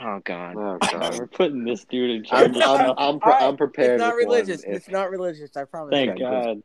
[0.01, 0.55] Oh God.
[0.57, 1.19] Oh, God, God.
[1.19, 2.55] we're putting this dude in charge.
[2.55, 3.13] I'm, of I'm.
[3.15, 3.91] I'm, pre- All right, I'm prepared.
[3.91, 4.63] It's not with one religious.
[4.63, 5.55] if- It's not religious.
[5.55, 5.91] I promise.
[5.91, 6.61] Thank Okay, God.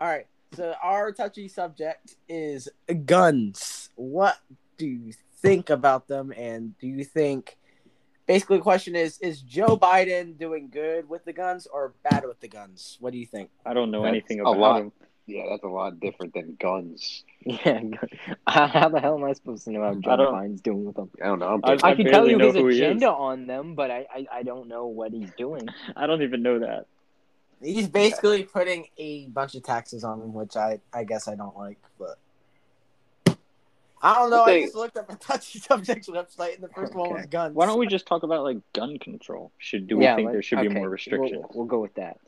[0.00, 0.26] All right.
[0.54, 2.68] So our touchy subject is
[3.04, 3.90] guns.
[3.96, 4.36] What
[4.78, 6.32] do you think about them?
[6.36, 7.56] And do you think
[8.26, 12.40] basically the question is is Joe Biden doing good with the guns or bad with
[12.40, 12.96] the guns?
[13.00, 13.50] What do you think?
[13.64, 14.92] I don't know That's anything a about lot.
[15.26, 15.34] Him.
[15.36, 17.24] Yeah, that's a lot different than guns.
[17.48, 17.80] Yeah.
[18.48, 21.10] How how the hell am I supposed to know how John don't- doing with them?
[21.22, 21.46] I don't know.
[21.46, 22.80] I'm I- I, can tell you know his who he is.
[22.80, 25.68] agenda on them, but I, I, I don't know what he's doing.
[25.96, 26.86] I don't even know that.
[27.62, 31.56] He's basically putting a bunch of taxes on them, which I, I guess I don't
[31.56, 32.18] like, but
[34.02, 34.42] I don't know.
[34.44, 37.54] I just looked up a touchy subjects website, and the first one was guns.
[37.54, 39.52] Why don't we just talk about like gun control?
[39.58, 41.44] Should do we think let- there should be more restrictions?
[41.50, 42.18] We'll, we'll go with that.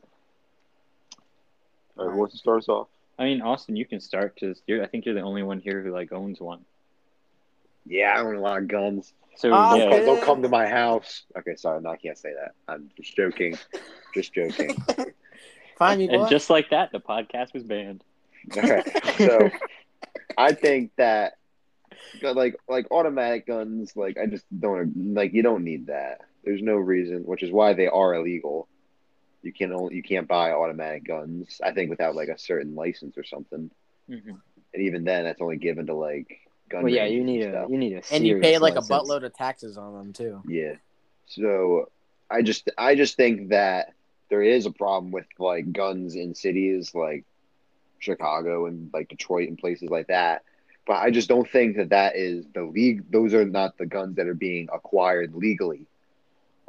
[1.99, 2.87] All right, who wants to start us off?
[3.17, 4.81] I mean, Austin, you can start because you're.
[4.81, 6.63] I think you're the only one here who like owns one.
[7.85, 9.13] Yeah, I own a lot of guns.
[9.35, 10.05] So Ah, yeah, okay.
[10.05, 11.23] Don't come to my house.
[11.37, 12.51] Okay, sorry, no, I can't say that.
[12.67, 13.57] I'm just joking.
[14.13, 14.75] Just joking.
[15.77, 16.21] Find me, boy.
[16.21, 18.03] and just like that, the podcast was banned.
[18.55, 19.17] All right.
[19.17, 19.49] So
[20.37, 21.33] I think that
[22.21, 26.21] like like automatic guns, like I just don't like you don't need that.
[26.43, 28.67] There's no reason, which is why they are illegal.
[29.41, 31.59] You can only you can't buy automatic guns.
[31.63, 33.69] I think without like a certain license or something.
[34.07, 34.31] hmm
[34.73, 36.27] And even then, that's only given to like
[36.69, 36.83] gun.
[36.83, 37.69] Well, yeah, ranges you and need a stuff.
[37.69, 38.89] you need a and you pay like license.
[38.89, 40.41] a buttload of taxes on them too.
[40.47, 40.75] Yeah.
[41.27, 41.89] So
[42.29, 43.93] I just I just think that
[44.29, 47.25] there is a problem with like guns in cities like
[47.99, 50.43] Chicago and like Detroit and places like that.
[50.87, 53.11] But I just don't think that that is the league.
[53.11, 55.85] Those are not the guns that are being acquired legally.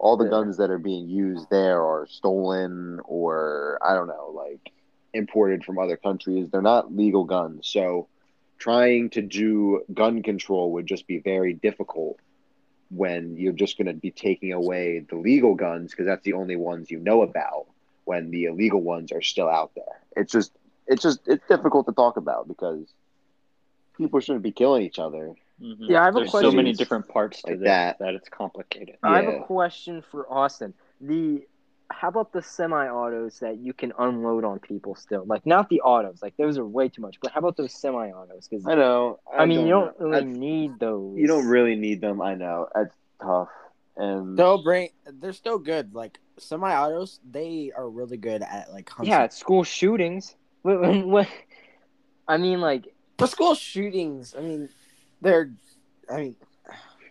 [0.01, 0.31] All the Yeah.
[0.31, 4.73] guns that are being used there are stolen or I don't know, like
[5.15, 6.51] imported from other countries.
[6.51, 7.69] They're not legal guns.
[7.69, 8.09] So
[8.59, 12.19] trying to do gun control would just be very difficult
[12.91, 16.57] when you're just going to be taking away the legal guns because that's the only
[16.57, 17.67] ones you know about
[18.05, 20.01] when the illegal ones are still out there.
[20.17, 20.53] It's just
[20.87, 22.95] it's just it's difficult to talk about because
[23.97, 25.35] people shouldn't be killing each other.
[25.61, 27.99] Hmm Yeah, I have a There's so many different parts to Like this that.
[28.01, 28.15] that.
[28.15, 28.97] it's complicated.
[29.03, 30.75] I have a question for Austin.
[31.01, 31.47] The
[31.93, 35.25] how about the semi-autos that you can unload on people still?
[35.27, 37.19] Like not the autos, like those are way too much.
[37.21, 38.47] But how about those semi-autos?
[38.49, 39.19] Because I know.
[39.37, 40.07] I, mean, you don't know.
[40.07, 41.19] really That's- need those.
[41.19, 42.23] you don't really need them.
[42.23, 42.69] I know.
[42.75, 43.49] That's tough.
[43.97, 44.91] And Still bring.
[45.21, 45.93] They're still good.
[45.95, 49.11] Like semi-autos, they are really good at like hunting.
[49.13, 50.37] Yeah, it's school shootings.
[50.63, 51.29] What, what?
[52.29, 54.35] I mean, like for school shootings.
[54.37, 54.69] I mean,
[55.21, 55.53] they're.
[56.11, 56.37] I mean,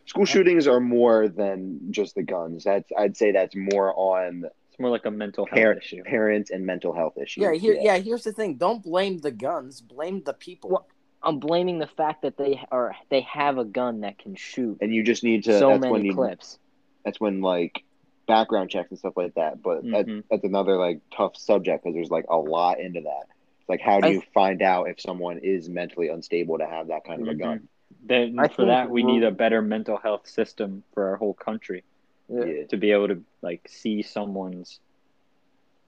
[0.05, 2.63] school shootings are more than just the guns.
[2.63, 6.03] That's I'd say that's more on It's more like a mental health Parent- issue.
[6.03, 7.41] parents and mental health issues.
[7.43, 7.53] yeah.
[7.53, 7.97] Here, yeah.
[7.97, 8.55] Here's the thing.
[8.55, 9.81] Don't blame the guns.
[9.81, 10.69] Blame the people.
[10.71, 10.87] Well,
[11.21, 14.93] I'm blaming the fact that they are they have a gun that can shoot And
[14.93, 15.57] you just need to.
[15.59, 16.59] so that's when many you, clips.
[17.05, 17.83] That's when like
[18.27, 19.61] background checks and stuff like that.
[19.61, 20.23] But that, Mhm.
[20.29, 23.25] that's another like tough subject because there's like a lot into that.
[23.67, 27.03] Like how do I- you find out if someone is mentally unstable to have that
[27.05, 27.39] kind of a Mhm.
[27.39, 27.67] gun?
[28.05, 31.83] Then I for that, we need a better mental health system for our whole country
[32.29, 32.65] Yeah.
[32.69, 34.79] to be able to like see someone's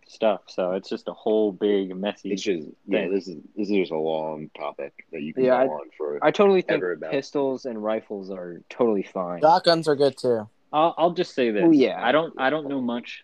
[0.08, 0.42] stuff.
[0.48, 2.32] So it's just a whole big messy.
[2.34, 3.02] It's just yeah.
[3.02, 3.14] Thing.
[3.14, 6.20] This is this is just a long topic that you can Yeah, go on for.
[6.22, 7.12] I totally think about.
[7.12, 9.42] pistols and rifles are totally fine.
[9.42, 10.48] Shotguns are good too.
[10.74, 11.64] I'll, I'll just say this.
[11.66, 12.04] Oh, yeah.
[12.04, 13.24] I don't I don't know much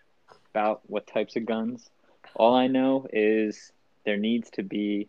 [0.52, 1.90] about what types of guns.
[2.34, 3.72] All I know is
[4.04, 5.08] there needs to be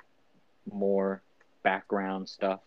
[0.71, 1.21] more
[1.63, 2.59] background stuff.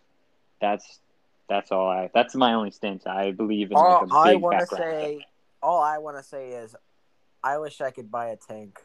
[0.62, 1.00] That's
[1.48, 2.08] that's all I.
[2.14, 3.06] That's my only stance.
[3.06, 4.84] I believe in All like a I big want to background.
[4.84, 5.26] say,
[5.62, 6.74] all I want to say is,
[7.44, 8.78] I wish I could buy a tank.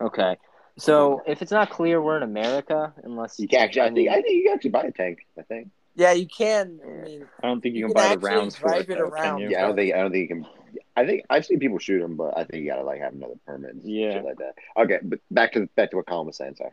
[0.00, 0.36] Okay.
[0.76, 4.08] So if it's not clear, we're in America, unless You can actually, I, I think,
[4.10, 5.26] I think you can actually buy a tank.
[5.36, 5.70] I think.
[5.96, 6.78] Yeah, you can.
[6.84, 8.82] I mean, I don't think you, You can can buy the rounds for it.
[8.82, 9.40] it though, can around.
[9.40, 9.48] you?
[9.50, 10.46] Yeah, I don't think I don't think you can.
[10.94, 13.34] I think I've seen people shoot them, but I think you gotta like have another
[13.44, 13.74] permit.
[13.74, 14.12] And Yeah.
[14.12, 14.54] shit like that.
[14.76, 16.54] Okay, but back to back to what Colin was saying.
[16.56, 16.70] Sorry.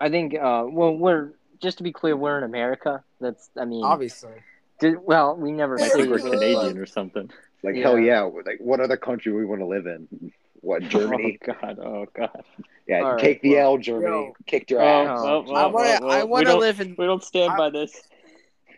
[0.00, 0.34] I think.
[0.34, 3.02] Uh, well, we're just to be clear, we're in America.
[3.20, 3.48] That's.
[3.58, 4.32] I mean, obviously.
[4.80, 5.80] did, well, we never.
[5.80, 7.30] I think we're Canadian or something.
[7.62, 7.82] Like Yeah.
[7.82, 8.22] hell yeah!
[8.22, 10.32] Like what other country we want to live in?
[10.60, 11.38] What Germany?
[11.48, 11.78] Oh god!
[11.78, 12.44] Oh god!
[12.88, 14.06] yeah, All right, take the well, L, Germany.
[14.06, 14.32] yo.
[14.46, 15.18] Kicked your Oh, ass.
[15.22, 15.42] Oh.
[15.46, 16.06] well, I want to.
[16.08, 16.96] I want to don't- live in.
[16.98, 18.02] We don't stand I- by this.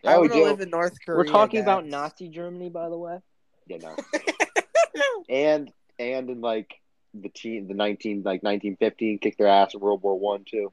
[0.07, 1.17] I want to live in North Korea.
[1.17, 1.87] We're talking about.
[1.87, 3.21] Nazi Germany, by the way.
[3.67, 3.97] Yeah, no.
[5.31, 6.75] and and in like
[7.15, 10.73] the teen, the nineteen like nineteen fifteen, kicked their ass in World War One too.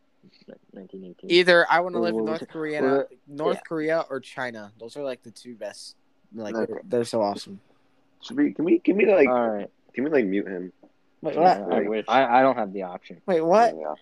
[0.71, 1.29] 1918.
[1.31, 3.61] Either I want to live in North Korea, well, North yeah.
[3.67, 4.71] Korea or China.
[4.79, 5.95] Those are like the two best.
[6.33, 6.71] Like Okay.
[6.71, 7.59] they're, they're so awesome.
[8.21, 8.53] Should we?
[8.53, 8.79] Can we?
[8.79, 9.27] Can we like?
[9.27, 9.69] All right.
[9.93, 10.71] can we like mute him?
[11.21, 11.59] Wait, Yeah.
[11.59, 11.73] what?
[11.73, 12.05] I wish.
[12.07, 13.21] I, I don't have the option.
[13.25, 13.75] Wait, what?
[13.77, 13.93] Yeah.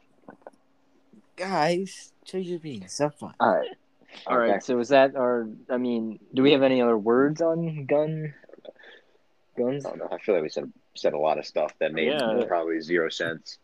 [1.35, 3.33] Guys, you're being so fun.
[3.39, 3.69] All right.
[4.27, 4.51] All right.
[4.51, 4.59] Okay.
[4.59, 5.47] So is that our?
[5.69, 8.33] I mean, do we have any other words on gun?
[9.57, 9.85] Guns.
[9.85, 10.09] I don't know.
[10.11, 12.43] I feel like we said said a lot of stuff that made Yeah.
[12.47, 13.57] probably zero sense.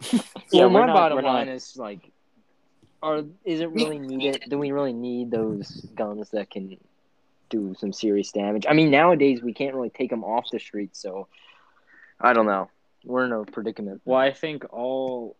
[0.52, 2.10] Yeah, well, my not- bottom we're not- line is like,
[3.02, 4.44] are is it really needed?
[4.48, 6.76] Do we really need those guns that can
[7.50, 8.64] do some serious damage?
[8.68, 11.26] I mean, nowadays we can't really take them off the street, so
[12.20, 12.70] I don't know.
[13.04, 14.00] We're in a predicament.
[14.04, 15.36] Well, I think all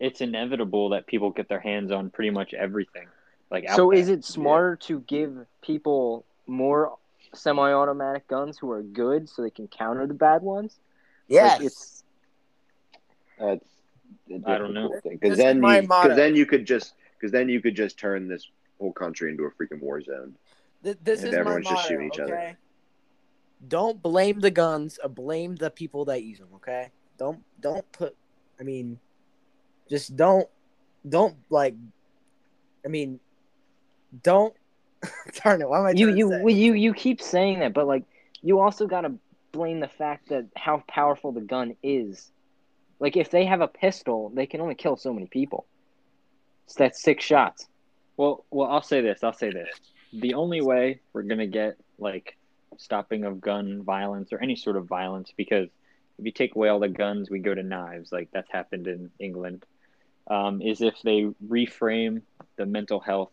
[0.00, 3.06] it's inevitable that people get their hands on pretty much everything.
[3.50, 3.98] Like So there.
[4.00, 6.96] is it smarter to give people more
[7.34, 10.76] semi-automatic guns who are good so they can counter the bad ones?
[11.28, 11.58] Yes.
[11.58, 11.91] Like, it's
[13.42, 13.64] That's
[14.46, 14.94] I don't know.
[15.02, 18.48] because then you because then you could just because then you could just turn this
[18.78, 20.34] whole country into a freaking war zone.
[20.82, 22.56] Th- this And is my everyone's just shooting each other.
[23.68, 26.48] Don't blame the guns, or blame the people that use them.
[26.56, 26.90] Okay?
[27.18, 28.16] Don't don't put.
[28.58, 28.98] I mean,
[29.88, 30.48] just don't
[31.08, 31.74] don't like.
[32.84, 33.20] I mean,
[34.22, 34.54] don't.
[35.42, 35.68] Darn it!
[35.68, 35.90] Why am I?
[35.90, 36.54] you trying to you say?
[36.54, 38.04] you you keep saying that, but like
[38.40, 39.12] you also gotta
[39.52, 42.30] blame the fact that how powerful the gun is.
[43.02, 45.66] Like if they have a pistol, they can only kill so many people.
[46.66, 47.66] It's that six shots.
[48.16, 49.24] Well, well, I'll say this.
[49.24, 49.68] I'll say this.
[50.12, 52.36] The only way we're gonna get like
[52.78, 55.68] stopping of gun violence or any sort of violence, because
[56.16, 58.12] if you take away all the guns, we go to knives.
[58.12, 59.66] Like that's happened in England.
[60.28, 62.22] Um, is if they reframe
[62.54, 63.32] the mental health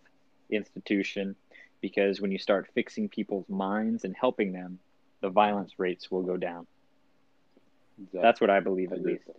[0.50, 1.36] institution,
[1.80, 4.80] because when you start fixing people's minds and helping them,
[5.22, 6.66] the violence rates will go down.
[8.12, 9.30] That's what I believe, at least.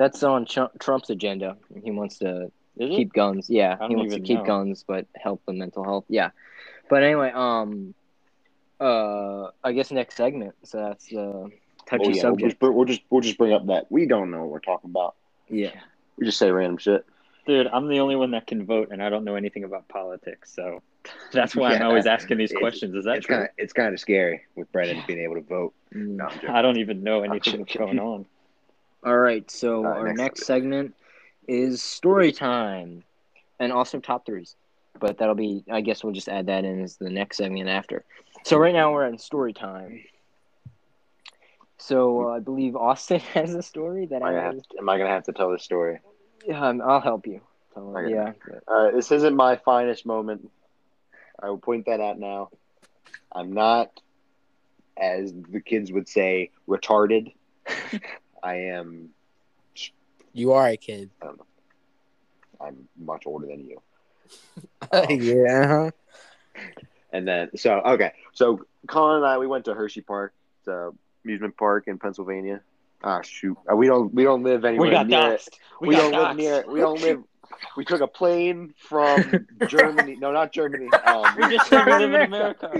[0.00, 1.58] That's on Ch- Trump's agenda.
[1.84, 3.50] He wants to keep guns.
[3.50, 4.44] Yeah, he wants to keep know.
[4.46, 6.06] guns, but help the mental health.
[6.08, 6.30] Yeah,
[6.88, 7.92] but anyway, um,
[8.80, 10.54] uh, I guess next segment.
[10.64, 11.50] So that's the
[11.84, 12.60] touchy Oh, yeah, we'll subject.
[12.62, 15.16] just, we'll just we'll just bring up that we don't know what we're talking about.
[15.50, 15.78] Yeah.
[16.16, 17.04] We just say random shit.
[17.46, 20.50] Dude, I'm the only one that can vote, and I don't know anything about politics.
[20.56, 20.80] So
[21.34, 22.94] that's why I'm always asking these questions.
[22.94, 23.36] Is that it's true?
[23.36, 25.74] kind of it's kind of scary with Brendan being able to vote.
[25.94, 26.16] Mm.
[26.16, 26.48] No, I'm joking.
[26.48, 28.24] I don't even know anything that's going on.
[29.04, 29.48] All right.
[29.50, 30.94] So All right, our next next segment
[31.48, 33.02] is story time,
[33.58, 34.56] and also top threes.
[34.98, 35.64] But that'll be.
[35.70, 38.04] I guess we'll just add that in as the next segment after.
[38.44, 40.00] So right now we're in story time.
[41.78, 44.88] So uh, I believe Austin has a story that Am I, I have to, am
[44.88, 46.00] I gonna have to tell the story?
[46.46, 47.40] Yeah, um, I'll help you.
[47.74, 48.10] Tell Okay.
[48.10, 48.32] Yeah.
[48.68, 50.50] Right, this isn't my finest moment.
[51.42, 52.50] I will point that out now.
[53.32, 53.88] I'm not,
[54.96, 57.32] as the kids would say, retarded.
[58.42, 59.10] I am.
[60.32, 61.10] You are a kid.
[61.20, 61.46] I don't know.
[62.60, 63.80] I'm much older than you.
[65.08, 65.66] yeah.
[65.66, 65.90] huh
[67.12, 70.30] And then, so okay, so Colin and I we went to Hersheypark,
[70.64, 70.92] the
[71.24, 72.60] amusement park in Pennsylvania.
[73.02, 75.40] Ah, shoot, Uh, we don't we don't live anywhere We got near it.
[75.40, 75.58] doxxed.
[75.80, 76.54] We, got don't live near.
[76.60, 76.68] It.
[76.68, 77.24] We don't live.
[77.76, 80.16] We took a plane from Germany.
[80.16, 80.88] No, not Germany.
[81.04, 82.72] Um, We just said we live in America.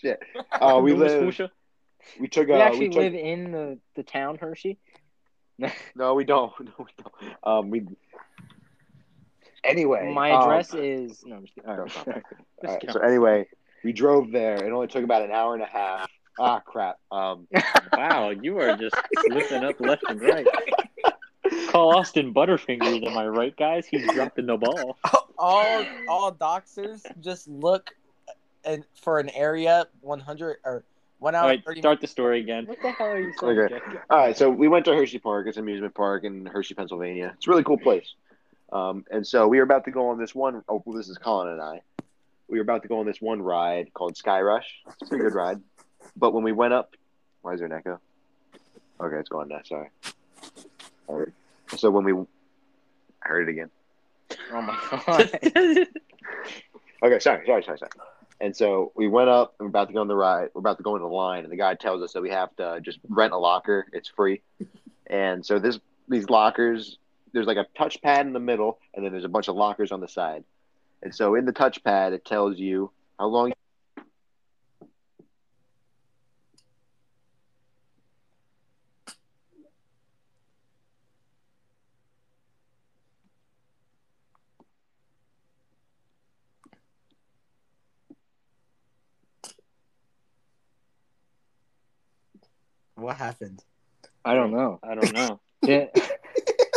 [0.00, 0.20] shit.
[0.52, 1.50] Uh, we Nova live.
[2.14, 2.20] Scotia.
[2.20, 2.48] We took.
[2.48, 4.78] We Uh, actually we took, live in the, the town Hershey.
[5.96, 6.52] No, we don't.
[6.64, 7.34] No, we don't.
[7.42, 7.86] Um, we.
[9.64, 11.36] Anyway, My um, address is no.
[11.36, 11.70] I'm just kidding.
[11.70, 11.96] All No, right.
[11.96, 12.26] it's not Just
[12.64, 13.46] all right, so anyway,
[13.84, 14.54] we drove there.
[14.64, 16.10] It only took about an hour and a half.
[16.38, 16.98] Ah, crap.
[17.10, 17.48] Um,
[17.92, 18.94] Wow, you are just
[19.26, 20.46] slipping up left and right.
[21.70, 23.86] Call Austin Butterfingers, am I right, guys?
[23.86, 24.96] He's dropping the ball.
[25.36, 27.90] all all doxers just look
[28.64, 30.84] and for an area 100 or
[31.18, 32.66] one hour All right, 30 start the story again.
[32.66, 33.58] What the hell are you saying?
[33.58, 33.80] Okay.
[34.10, 35.46] All right, so we went to Hersheypark.
[35.46, 37.32] It's an amusement park in Hershey, Pennsylvania.
[37.36, 38.14] It's a really cool place.
[38.72, 41.18] Um, and so we were about to go on this one oh well, this is
[41.18, 41.80] Colin and I.
[42.48, 44.64] We were about to go on this one ride called Skyrush.
[44.86, 45.60] It's a pretty good ride.
[46.16, 46.94] But when we went up,
[47.42, 48.00] why is there an echo?
[49.00, 49.60] Okay, it's gone now.
[49.64, 49.88] Sorry.
[51.06, 51.28] All right.
[51.76, 53.70] So when we, I heard it again.
[54.52, 55.88] Oh my god.
[57.00, 57.90] Okay, sorry, sorry, sorry, sorry.
[58.40, 60.50] And so we went up and we're about to go on the ride.
[60.54, 62.54] We're about to go into the line, and the guy tells us that we have
[62.56, 63.86] to just rent a locker.
[63.92, 64.42] It's free.
[65.10, 66.98] And so this these lockers,
[67.32, 70.00] there's like a touchpad in the middle, and then there's a bunch of lockers on
[70.00, 70.44] the side.
[71.02, 73.54] And so in the touchpad, it tells you how long.
[93.08, 93.64] What happened
[94.24, 94.78] I don't know.
[94.82, 95.40] I don't know.
[95.62, 95.86] Yeah.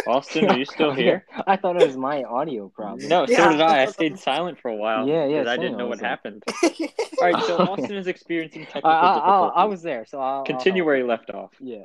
[0.08, 1.26] Austin, are you still here?
[1.46, 3.08] I thought it was my audio problem.
[3.10, 3.52] No, so Yeah.
[3.52, 3.82] did I.
[3.84, 5.08] I stayed silent for a while.
[5.08, 6.44] Yeah, yeah, Because I didn't know what like- happened.
[6.64, 6.70] All
[7.22, 9.54] right, so Austin is experiencing technical I, I, difficulties.
[9.58, 11.52] I was there, so I'll Continue I'll, where he left off.
[11.60, 11.84] Yeah.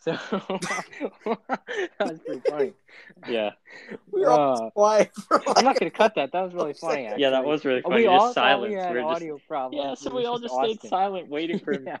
[0.00, 2.72] So that was pretty funny.
[3.28, 3.50] Yeah,
[4.10, 6.32] we were all Uh, quiet for like- I'm not gonna cut that.
[6.32, 7.06] That was really funny.
[7.06, 7.22] Actually.
[7.22, 7.96] yeah, that was really funny.
[7.96, 8.62] We just all silence.
[8.64, 9.82] thought we had were just audio problems.
[9.82, 11.84] yeah, so It we all just just stayed silent, waiting for him.
[11.86, 11.98] yeah.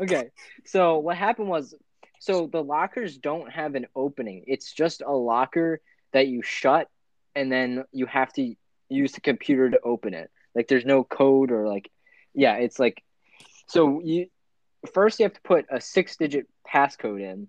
[0.00, 0.30] Okay.
[0.64, 1.74] So what happened was,
[2.18, 4.44] so the lockers don't have an opening.
[4.46, 5.80] It's just a locker
[6.12, 6.88] that you shut,
[7.34, 8.54] and then you have to
[8.88, 10.30] use the computer to open it.
[10.54, 11.90] Like there's no code or like,
[12.34, 13.02] yeah, it's like,
[13.66, 14.26] so you
[14.92, 17.48] first you have to put a six-digit passcode in,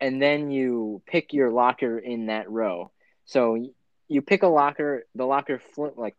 [0.00, 2.90] and then you pick your locker in that row.
[3.24, 3.56] So
[4.08, 6.16] you pick a locker, the locker fl- like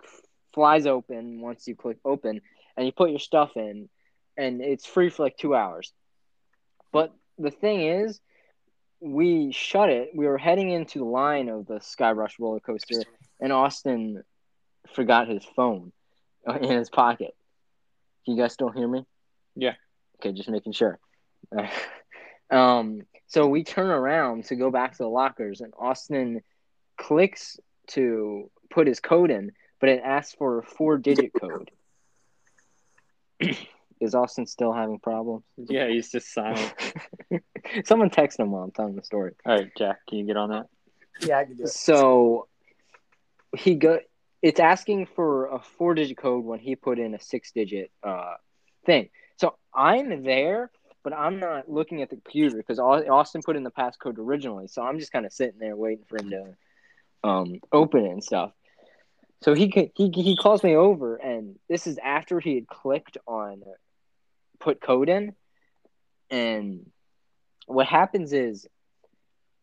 [0.53, 2.41] flies open once you click open,
[2.77, 3.89] and you put your stuff in,
[4.38, 5.93] and it's free for like two hours.
[6.91, 8.19] But the thing is,
[9.00, 10.12] we shut it.
[10.15, 13.02] We were heading into the line of the Skyrush roller coaster,
[13.39, 14.24] and Austin
[14.93, 15.91] forgot his phone
[16.48, 17.36] uh, in his pocket.
[18.26, 19.06] Can you guys still hear me?
[19.56, 19.74] Yeah.
[20.19, 21.00] Okay, just making sure.
[22.52, 26.41] um, so we turn around to go back to the lockers, and Austin
[26.98, 31.71] clicks to put his code in, but it asks for a four-digit code.
[34.01, 35.43] Is Austin still having problems?
[35.58, 36.73] Yeah, he's just silent.
[37.86, 39.34] Someone text him while I'm telling the story.
[39.45, 40.67] All right, Jack, can you get on that?
[41.21, 41.69] Yeah, I can do it.
[41.69, 42.47] So
[43.58, 43.99] he go.
[44.41, 48.34] It's asking for a four-digit code when he put in a six-digit uh,
[48.86, 49.10] thing.
[49.38, 50.69] So I'm there,
[51.03, 54.67] but I'm not looking at the computer because Austin put in the passcode originally.
[54.67, 58.23] So I'm just kind of sitting there waiting for him to um, open it and
[58.23, 58.51] stuff.
[59.41, 63.62] So he he he calls me over, and this is after he had clicked on
[64.60, 65.36] put code in,
[66.30, 66.89] and
[67.67, 68.67] what happens is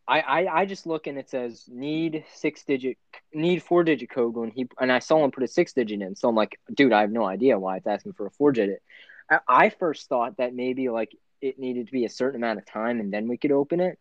[0.07, 2.99] I, I, I just look and it says need six digit
[3.33, 6.17] need four digit code when he and I saw him put a six digit in.
[6.17, 8.83] So I'm like, dude, I have no idea why it's asking for a four digit.
[9.31, 12.67] I, I first thought that maybe like it needed to be a certain amount of
[12.67, 13.99] time and then we could open it.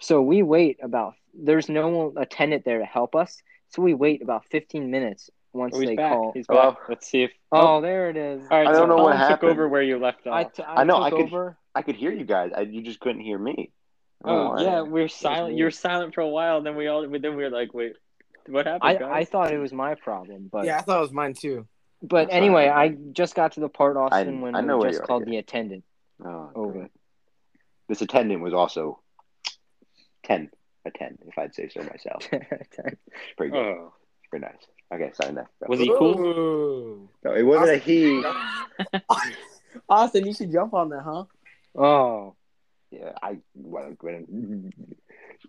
[0.00, 3.42] So we wait about there's no attendant there to help us.
[3.74, 6.12] So we wait about 15 minutes once Oh, they back.
[6.12, 6.32] call.
[6.34, 6.72] He's Hello?
[6.72, 6.88] back.
[6.88, 7.30] Let's see if.
[7.50, 8.42] Oh, there it is.
[8.50, 10.34] All right, I so don't know what Colin took over where you left off.
[10.34, 11.56] I, t- I, I know, took I could- over.
[11.74, 12.50] I could hear you guys.
[12.54, 13.70] I, you just couldn't hear me.
[14.24, 14.62] Oh, oh, I oh why.
[14.62, 15.56] yeah, we are silent.
[15.56, 17.00] You were silent for a while, and then we all.
[17.08, 17.94] Then we were like, wait,
[18.46, 19.10] what happened, I, guys?
[19.10, 21.66] I thought it was my problem, but Yeah, I thought it was mine too.
[22.02, 24.90] but That's anyway, all I just got to the part Austin when I know we
[24.90, 25.30] just called yeah.
[25.30, 25.84] the attendant
[26.22, 26.72] Oh, over.
[26.72, 26.90] great.
[27.88, 29.00] This attendant was also
[30.22, 30.50] ten,
[30.84, 32.28] a ten, if I'd say so myself.
[33.36, 33.56] Pretty good.
[33.56, 33.92] oh,
[34.30, 34.56] Pretty nice.
[34.92, 35.50] Okay, sorry next.
[35.68, 36.20] was he cool?
[36.20, 37.08] Ooh.
[37.24, 38.24] No, it wasn't a he.
[39.88, 41.24] Austin, you should jump on that, huh?
[41.76, 42.34] oh,
[42.90, 43.94] Yeah, I well,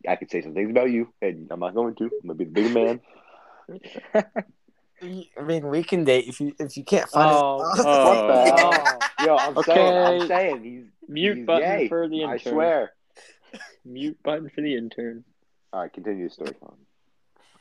[0.07, 2.05] I could say some things about you, and I'm not going to.
[2.05, 3.01] I'm gonna be the bigger man.
[5.37, 7.85] I mean, we can date if you if you can't find Oh, it.
[7.85, 8.07] oh.
[8.07, 8.99] What the hell?
[9.19, 9.25] oh.
[9.25, 9.73] Yo, I'm Okay.
[9.73, 11.87] saying, I'm saying, he's Mute he's button gay.
[11.89, 12.29] for the intern.
[12.29, 12.93] I swear.
[13.85, 15.23] Mute button for the intern.
[15.71, 16.53] All right, continue the story.
[16.59, 16.77] Colin.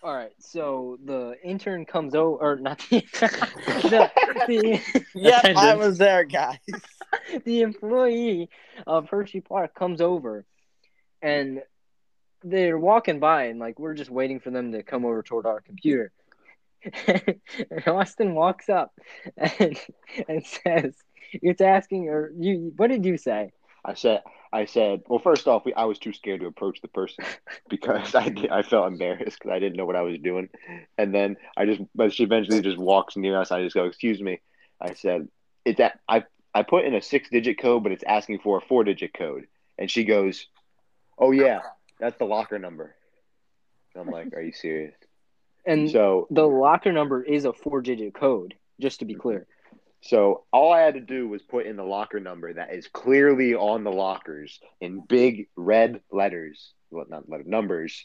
[0.05, 4.11] All right, so the intern comes over, or not the the,
[4.49, 6.59] the, Yep, I was there, guys.
[7.45, 8.51] the employee
[8.85, 10.45] of Hersheypark comes over,
[11.23, 11.63] and
[12.43, 15.61] they're walking by, and like we're just waiting for them to come over toward our
[15.61, 16.11] computer.
[17.07, 18.93] and Austin walks up
[19.37, 19.79] and
[20.29, 20.97] and says,
[21.33, 22.73] "It's asking, or you?
[22.77, 23.53] What did you say?"
[23.85, 24.23] I said,
[24.53, 27.25] I said, well, first off, we, I was too scared to approach the person
[27.71, 30.51] because I, I felt embarrassed because I didn't know what I was doing.
[30.99, 33.51] And then I just, but she eventually just walks near us.
[33.51, 34.41] I just go, excuse me.
[34.81, 35.29] I said,
[35.65, 38.61] it's that I, I put in a six digit code, but it's asking for a
[38.61, 39.47] four digit code.
[39.79, 40.47] And she goes,
[41.19, 41.61] oh, yeah,
[41.99, 42.95] that's the locker number.
[43.95, 44.95] And I'm like, are you serious?
[45.65, 49.23] And So, the locker number is a four-digit code, just to be mm-hmm.
[49.23, 49.47] clear.
[50.03, 53.55] So all I had to do was put in the locker number that is clearly
[53.55, 58.05] on the lockers in big red letters, well, not letter numbers.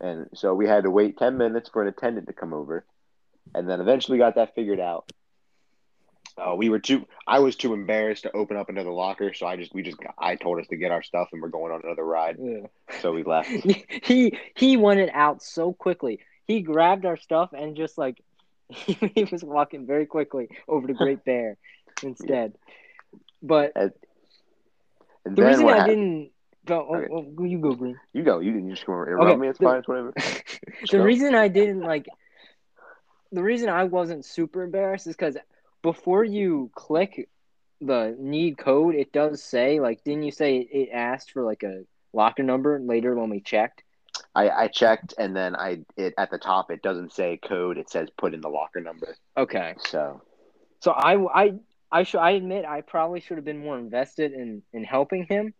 [0.00, 2.84] And so we had to wait ten minutes for an attendant to come over,
[3.54, 5.10] and then eventually got that figured out.
[6.36, 7.06] Uh, we were too.
[7.26, 10.36] I was too embarrassed to open up another locker, so I just we just I
[10.36, 12.36] told us to get our stuff and we're going on another ride.
[12.40, 12.66] Yeah.
[13.00, 13.48] So we left.
[14.02, 16.20] he he wanted out so quickly.
[16.46, 18.20] He grabbed our stuff and just like
[19.14, 21.56] he was walking very quickly over to Great Bear
[22.02, 22.54] instead.
[23.42, 23.92] But And
[25.36, 26.30] the reason I happened- didn't
[26.66, 27.08] go, oh, Okay.
[27.38, 27.98] oh, you go green.
[28.12, 28.38] You go.
[28.40, 29.48] You can just go interrupt Okay, me.
[29.48, 29.78] It's the- fine.
[29.78, 30.12] It's whatever.
[30.90, 31.02] the go.
[31.04, 32.06] reason I didn't like
[33.32, 35.36] the reason I wasn't super embarrassed is because
[35.82, 37.28] before you click
[37.80, 41.84] the need code, it does say like didn't you say it asked for like a
[42.12, 43.82] locker number later when we checked?
[44.34, 47.90] I, I checked and then I it at the top it doesn't say code it
[47.90, 49.74] says put in the locker number Okay.
[49.78, 50.22] so
[50.80, 51.54] So I I
[51.92, 55.54] I should I admit I probably should have been more invested in in helping him,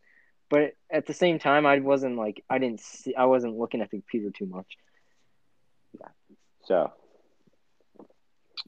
[0.48, 3.90] but at the same time I wasn't like I didn't see I wasn't looking at
[3.90, 4.76] the computer too much.
[6.00, 6.08] Yeah.
[6.64, 6.92] So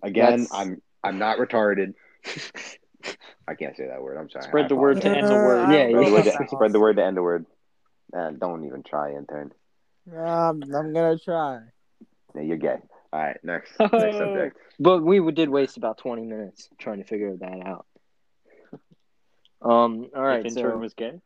[0.02, 1.94] again That's- I'm I'm not retarded
[3.48, 5.70] I can't say that word I'm sorry Spread the word to end the word.
[5.72, 6.38] Yeah, spread, the word yeah.
[6.38, 7.46] to, spread the word to end the word
[8.16, 9.52] uh, don't even try intern
[10.10, 11.60] Um, I'm gonna try.
[12.34, 12.78] yeah, you're gay
[13.12, 17.36] all right next next subject But we did waste about twenty minutes trying to figure
[17.36, 17.86] that out.
[19.62, 20.08] Um.
[20.14, 20.40] All right.
[20.40, 21.20] if intern So was gay.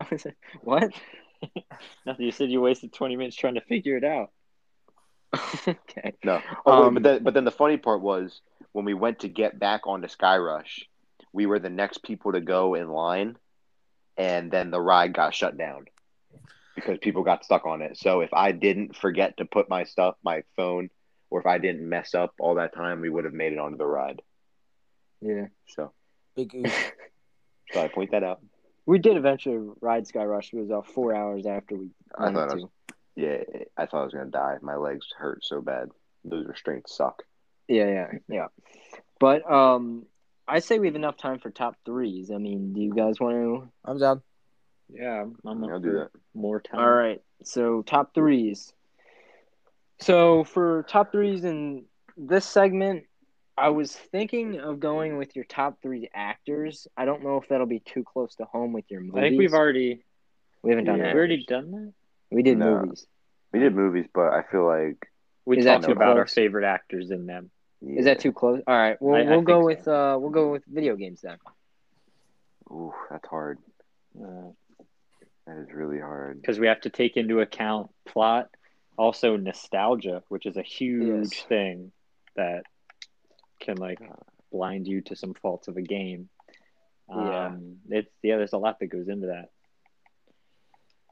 [0.62, 0.92] what?
[2.06, 2.26] Nothing.
[2.26, 4.30] You said you wasted 20 minutes trying to figure it out.
[5.68, 6.14] okay.
[6.24, 6.40] No.
[6.64, 8.40] Oh, wait, Um, but then, but then the funny part was
[8.72, 10.84] when we went to get back onto Skyrush,
[11.32, 13.36] we were the next people to go in line,
[14.16, 15.86] and then the ride got shut down
[16.76, 17.98] because people got stuck on it.
[17.98, 20.90] So if I didn't forget to put my stuff, my phone,
[21.30, 23.78] or if I didn't mess up all that time, we would have made it onto
[23.78, 24.22] the ride.
[25.20, 25.46] Yeah.
[25.66, 25.92] So,
[26.36, 26.92] Big oof.
[27.72, 28.40] so I point that out.
[28.84, 30.52] We did eventually ride Skyrush.
[30.52, 32.64] It was about four hours after we I thought I was,
[33.16, 33.38] yeah,
[33.76, 34.58] I thought I was gonna die.
[34.62, 35.88] My legs hurt so bad.
[36.24, 37.22] Those restraints suck.
[37.66, 38.46] Yeah, yeah, yeah.
[39.18, 40.06] But um,
[40.46, 42.30] I say we have enough time for top threes.
[42.30, 43.68] I mean, do you guys want to?
[43.84, 44.22] I'm down.
[44.92, 46.20] Yeah, I'm up I'll do for that.
[46.34, 46.80] more time.
[46.80, 47.20] All right.
[47.42, 48.72] So top threes.
[50.00, 51.84] So for top threes in
[52.16, 53.04] this segment,
[53.58, 56.86] I was thinking of going with your top three actors.
[56.96, 59.16] I don't know if that'll be too close to home with your movies.
[59.16, 60.02] I think we've already
[60.62, 61.04] we haven't done Yeah.
[61.04, 61.16] we that.
[61.16, 61.92] already done that.
[62.30, 62.80] We did No.
[62.82, 63.06] movies.
[63.52, 65.10] We did movies, but I feel like
[65.46, 66.34] We Is that talked too about our close?
[66.34, 67.50] favorite actors in them.
[67.86, 68.60] Is that too close?
[68.66, 69.00] All right.
[69.00, 69.94] Well, I- I we'll go with so.
[70.16, 71.38] uh, we'll go with video games then.
[72.70, 73.58] Ooh, that's hard.
[74.12, 74.54] Because
[75.46, 76.40] That is really hard.
[76.40, 78.48] Because we have to take into account plot,
[78.96, 81.46] also nostalgia, which is a huge Yes.
[81.48, 81.92] thing
[82.36, 82.64] that
[83.60, 84.00] can like
[84.52, 86.28] blind you to some faults of a game.
[87.14, 87.56] Yeah.
[87.56, 89.50] Um, it's yeah, there's a lot that goes into that.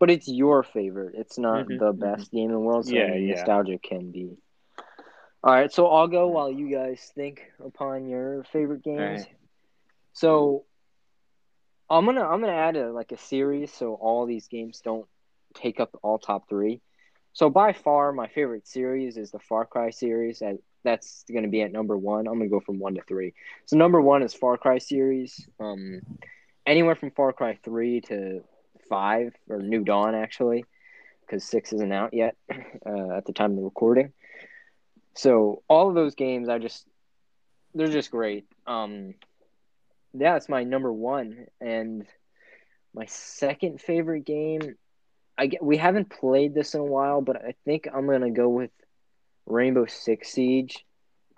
[0.00, 1.14] But it's your favorite.
[1.16, 1.92] It's not Mhm, the mhm.
[1.92, 2.86] best game in the world.
[2.86, 3.48] So Yeah, I mean, yeah.
[3.48, 4.36] nostalgia can be.
[5.42, 9.24] All right, so I'll go while you guys think upon your favorite games.
[9.24, 9.36] right.
[10.12, 10.64] So
[11.90, 15.06] I'm gonna I'm gonna add a like a series so all these games don't
[15.54, 16.80] take up all top three.
[17.32, 20.40] So by far my favorite series is the Far Cry series.
[20.42, 20.54] I,
[20.84, 22.26] that's gonna be at number one.
[22.26, 23.34] I'm gonna go from one to three.
[23.66, 25.48] So number one is Far Cry series.
[25.60, 26.00] Um,
[26.66, 28.42] anywhere from Far Cry three to
[28.88, 30.64] five or New Dawn actually,
[31.20, 34.12] because six isn't out yet uh, at the time of the recording.
[35.14, 36.86] So all of those games, I just
[37.74, 38.46] they're just great.
[38.66, 39.14] Um,
[40.14, 42.06] yeah, it's my number one, and
[42.94, 44.76] my second favorite game.
[45.36, 48.48] I get we haven't played this in a while, but I think I'm gonna go
[48.48, 48.70] with
[49.46, 50.84] Rainbow Six Siege,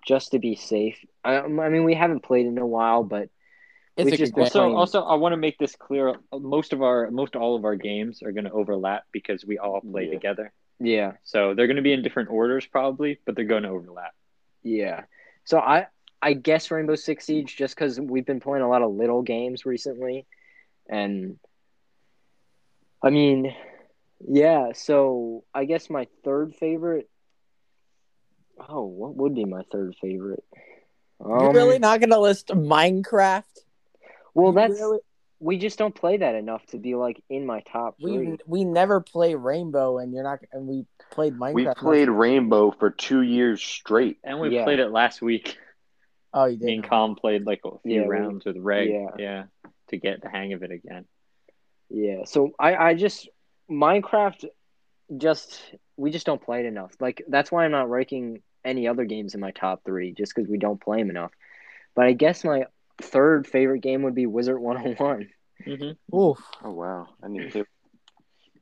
[0.07, 0.99] just to be safe.
[1.25, 3.31] I, um, I mean, we haven't played in a while, but
[3.97, 4.43] It's a just good been.
[4.45, 6.15] Also, playing- also, I want to make this clear.
[6.33, 9.81] Most of our, most all of our games are going to overlap because we all
[9.81, 10.11] play Yeah.
[10.13, 10.53] together.
[10.79, 14.13] yeah, So they're going to be in different orders probably, but they're going to overlap.
[14.63, 15.05] Yeah.
[15.45, 15.87] So I
[16.23, 19.67] I guess Rainbow Six Siege just because we've been playing a lot of little games
[19.67, 20.27] recently,
[20.89, 21.39] and
[23.03, 23.55] I mean,
[24.27, 24.73] yeah.
[24.75, 27.09] So I guess my third favorite.
[28.69, 30.45] Oh, what would be my third favorite?
[31.21, 33.45] You're Um, really not gonna list Minecraft?
[34.35, 34.53] well.
[34.53, 35.01] That's really-
[35.39, 38.17] we just don't play that enough to be like in my top three.
[38.19, 40.39] we we never play Rainbow, and you're not.
[40.51, 41.55] And we played Minecraft.
[41.55, 44.17] We played Rainbow for two years straight.
[44.25, 44.65] And we Yeah.
[44.65, 45.59] played it last week.
[46.37, 46.91] Oh, you Me and did.
[46.91, 48.91] Colin played like a few Yeah, we- rounds with Reg.
[48.91, 49.11] yeah.
[49.19, 49.45] Yeah.
[49.89, 51.07] To get the hang of it again.
[51.89, 53.29] Yeah, so I I just
[53.71, 54.45] Minecraft
[55.17, 55.63] just
[55.97, 56.93] we just don't play it enough.
[57.01, 60.49] Like that's why I'm not ranking any other games in my top 3 just cuz
[60.49, 61.31] we don't play them enough.
[61.95, 62.67] But I guess my
[63.01, 65.29] third favorite game would be Wizard 101.
[65.65, 66.41] hmm Oof.
[66.65, 67.65] Oh wow, I need to.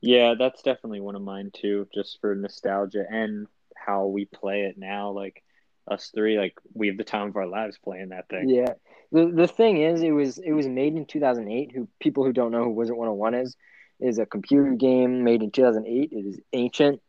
[0.01, 4.77] Yeah, that's definitely one of mine too, just for nostalgia and how we play it
[4.77, 5.09] now.
[5.09, 5.41] Like
[5.89, 8.47] us three, like we have the time of our lives playing that thing.
[8.47, 8.73] Yeah.
[9.11, 11.71] The the thing is it was it was made in 2008.
[11.73, 13.55] Who people who don't know who Wizard 101 is
[13.99, 16.09] is a computer game made in 2008.
[16.11, 17.01] It is ancient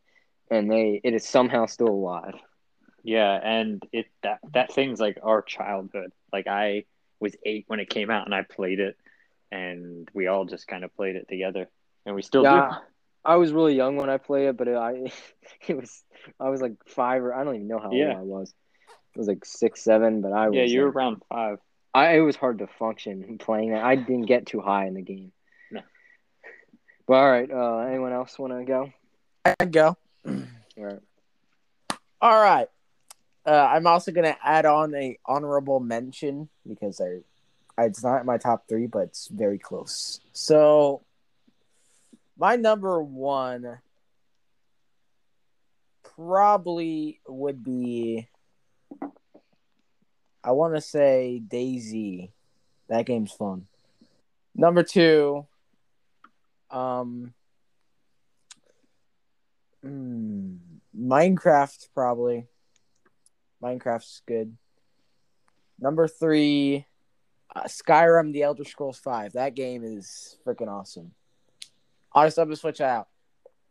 [0.50, 2.34] and they it is somehow still alive.
[3.02, 6.12] Yeah, and it that that thing's like our childhood.
[6.32, 6.84] Like I
[7.20, 8.96] was eight when it came out, and I played it,
[9.52, 11.68] and we all just kind of played it together,
[12.04, 12.78] and we still Yeah,
[13.24, 15.12] I was really young when I played it, but it, I
[15.68, 16.04] it was
[16.40, 18.08] I was like five or I don't even know how Yeah.
[18.08, 18.52] old I was.
[19.16, 20.56] It was like six, seven, but I was.
[20.56, 21.58] Yeah, you were uh, around five.
[21.94, 23.82] I it was hard to function playing that.
[23.82, 25.32] I didn't get too high in the game.
[25.70, 25.80] No.
[27.08, 28.92] But all right, uh, anyone else want to go?
[29.46, 29.96] I'd go.
[30.26, 30.34] All
[30.76, 31.00] right.
[32.20, 32.68] All right.
[33.46, 37.20] Uh, I'm also gonna add on a honorable mention because I,
[37.82, 40.20] it's not in my top three, but it's very close.
[40.34, 41.00] So,
[42.38, 43.78] my number one
[46.02, 48.28] probably would be.
[50.46, 52.30] I want to say DayZ.
[52.88, 53.66] That game's fun.
[54.54, 55.44] Number two.
[56.70, 57.34] Um.
[59.82, 60.54] hmm,
[60.96, 62.46] Minecraft probably.
[63.60, 64.56] Minecraft's good.
[65.80, 66.86] Number three,
[67.54, 69.32] uh, Skyrim: The Elder Scrolls Five.
[69.32, 71.10] That game is freaking awesome.
[72.12, 73.08] Honestly, I'm gonna switch out.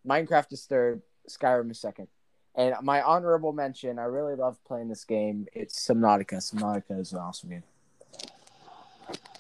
[0.06, 2.10] Minecraft is third, Skyrim is second.
[2.58, 5.48] And my honorable mention, I really love playing this game.
[5.54, 6.36] It's Subnautica.
[6.36, 7.64] Subnautica is an awesome game.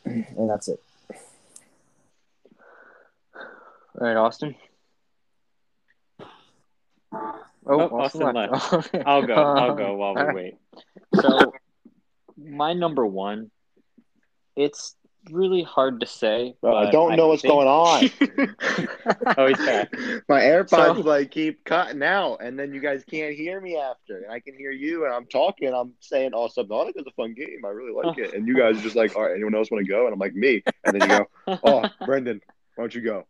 [0.05, 0.83] And that's it.
[3.99, 4.55] All right, Austin.
[7.67, 8.23] Oh, oh Austin
[9.05, 9.33] I'll go.
[9.33, 10.57] I'll go while we wait.
[11.21, 11.53] So,
[12.37, 13.49] my number one,
[14.55, 14.95] it's
[15.31, 16.55] really hard to say.
[16.61, 18.09] Bro, I don't know what's think- going on.
[19.37, 19.93] oh, he's back.
[20.27, 24.17] My AirPods So- like keep cutting out, and then you guys can't hear me after,
[24.23, 25.73] and I can hear you, and I'm talking.
[25.73, 27.61] I'm saying, "Oh, Subnautica is a fun game.
[27.65, 29.85] I really like it." And you guys are just like, "All right, anyone else want
[29.85, 32.41] to go?" And I'm like, "Me." And then you go, "Oh, Brendan,
[32.75, 33.25] why don't you go?"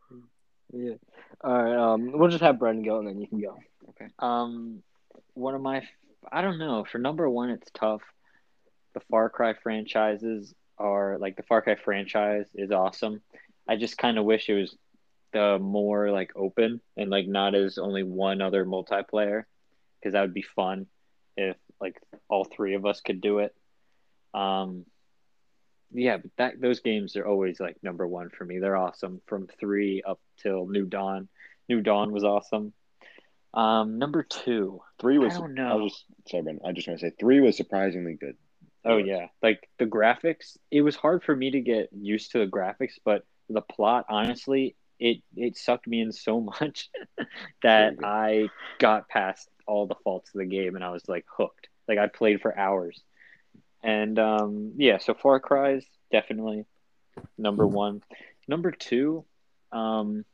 [0.74, 0.94] Yeah.
[1.42, 1.76] All right.
[1.76, 3.58] Um, we'll just have Brendan go, and then you can go.
[3.90, 4.08] Okay.
[4.20, 4.82] Um,
[5.34, 5.88] one of my,
[6.32, 6.86] I don't know.
[6.92, 8.02] For number one, it's tough.
[8.94, 13.22] The Far Cry franchises are like the Far Cry franchise is awesome.
[13.68, 14.76] I just kind of wish it was
[15.34, 19.44] the more like open and like not as only one other multiplayer
[20.00, 20.88] because that would be fun
[21.36, 22.00] if like
[22.30, 23.54] all three of us could do it.
[24.34, 24.86] Um,
[25.92, 28.60] yeah, but that those games are always like number one for me.
[28.60, 31.28] They're awesome from three up till New Dawn.
[31.70, 32.74] New Dawn was awesome.
[33.54, 34.82] Um, number two.
[35.00, 35.36] Three was.
[35.36, 35.70] I don't know.
[35.70, 36.66] I was just sorry, Brendan.
[36.68, 38.36] I just want to say three was surprisingly good.
[38.86, 40.58] Oh yeah, like the graphics.
[40.70, 44.76] It was hard for me to get used to the graphics, but the plot, honestly,
[45.00, 46.90] it it sucked me in so much
[47.64, 51.68] that I got past all the faults of the game and I was like hooked.
[51.88, 53.02] Like I played for hours.
[53.84, 56.66] And um yeah, so Far Cry's definitely
[57.38, 58.02] number one.
[58.48, 59.26] Number two,
[59.72, 60.26] um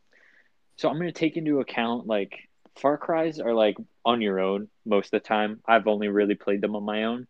[0.78, 5.08] so I'm gonna take into account like Far Cry's are like on your own most
[5.08, 5.62] of the time.
[5.66, 7.28] I've only really played them on my own.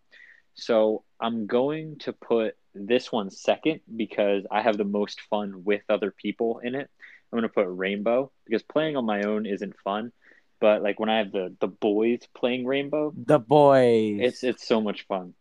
[0.55, 5.81] So I'm going to put this one second because I have the most fun with
[5.89, 6.89] other people in it.
[7.31, 10.11] I'm going to put Rainbow because playing on my own isn't fun,
[10.59, 14.19] but like when I have the the boys playing Rainbow, The boys.
[14.21, 15.33] it's it's so much fun.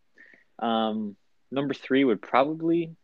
[0.61, 1.17] Um,
[1.51, 2.95] number three would probably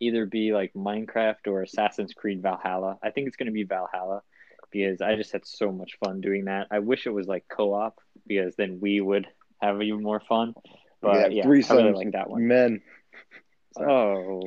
[0.00, 2.98] either be like Minecraft or Assassin's Creed Valhalla.
[3.02, 4.22] I think it's going to be Valhalla
[4.70, 6.68] because I just had so much fun doing that.
[6.70, 9.26] I wish it was like co-op because then we would
[9.60, 10.54] have even more fun.
[11.00, 12.46] But yeah, three I really sons, like that one.
[12.46, 12.82] Men.
[13.78, 14.42] Oh,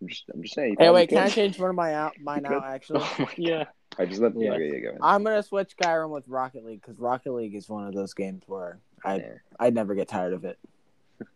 [0.00, 0.76] I'm just, I'm just saying.
[0.78, 3.00] Hey, wait, can I change one of my out mine You out actually?
[3.02, 3.64] oh my yeah.
[3.98, 4.32] I just let.
[4.36, 4.56] Yeah.
[4.56, 4.98] Yeah, yeah, go.
[5.00, 8.42] I'm gonna switch Skyrim with Rocket League because Rocket League is one of those games
[8.46, 9.34] where I Yeah.
[9.58, 10.58] I never get tired of it.
[11.20, 11.28] All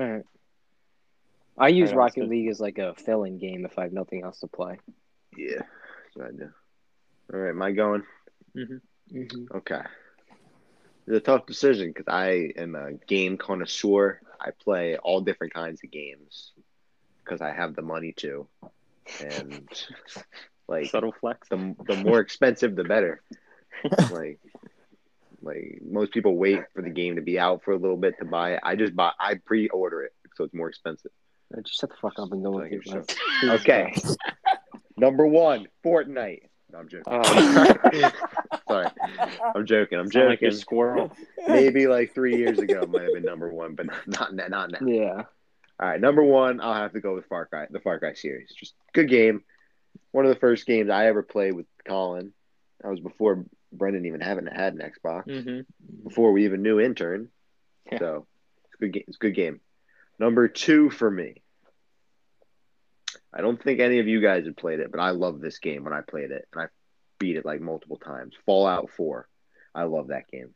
[0.00, 0.22] right.
[1.58, 4.22] I use All right, Rocket League as like a filling game if I have nothing
[4.22, 4.78] else to play.
[5.36, 5.62] Yeah,
[6.16, 6.50] that's I do.
[7.32, 8.02] All right, am I going?
[8.56, 9.56] Mm-hmm.
[9.56, 9.80] Okay.
[11.06, 14.20] It's a tough decision because I am a game connoisseur.
[14.40, 16.52] I play all different kinds of games
[17.24, 18.46] because I have the money to,
[19.20, 19.68] and
[20.68, 21.48] like Subtle flex.
[21.48, 23.22] the the more expensive, the better.
[24.10, 24.38] like,
[25.42, 28.24] like most people wait for the game to be out for a little bit to
[28.24, 28.60] buy it.
[28.62, 29.12] I just buy.
[29.18, 31.10] I pre-order it, so it's more expensive.
[31.62, 33.50] Just shut the fuck up and go with Like it.
[33.60, 33.94] Okay.
[34.96, 36.44] Number one, Fortnite.
[36.72, 37.04] No, I'm joking.
[37.06, 38.10] Oh.
[38.68, 38.86] Sorry,
[39.54, 39.98] I'm joking.
[39.98, 40.54] I'm Sound like joking.
[40.54, 41.12] a squirrel.
[41.46, 44.78] Maybe like three years ago might have been number one, but not not not now.
[44.86, 45.22] Yeah.
[45.80, 48.52] All right, number one, I'll have to go with Far Cry, the Far Cry series.
[48.56, 49.42] Just good game.
[50.12, 52.32] One of the first games I ever played with Colin.
[52.82, 55.24] That was before Brendan even having had an Xbox.
[55.24, 55.60] hmm
[56.04, 57.28] Before we even knew intern.
[57.90, 57.98] Yeah.
[57.98, 58.26] So
[58.64, 59.04] it's good game.
[59.08, 59.60] It's a good game.
[60.18, 61.42] Number two for me.
[63.32, 65.84] I don't think any of you guys had played it, but I love this game
[65.84, 66.66] when I played it, and I
[67.18, 68.34] beat it like multiple times.
[68.46, 69.28] Fallout Four.
[69.74, 70.50] I love that game.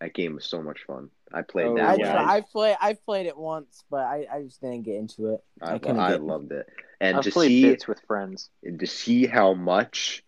[0.00, 1.10] That game was so much fun.
[1.32, 1.84] I played Oh, that.
[1.84, 2.00] I one.
[2.00, 2.24] yeah.
[2.26, 5.44] I played I played it once, but I, I just didn't get into it.
[5.60, 6.66] I, I couldn't I loved it,
[7.00, 8.50] and I've to played see bits with friends.
[8.78, 10.24] to see how much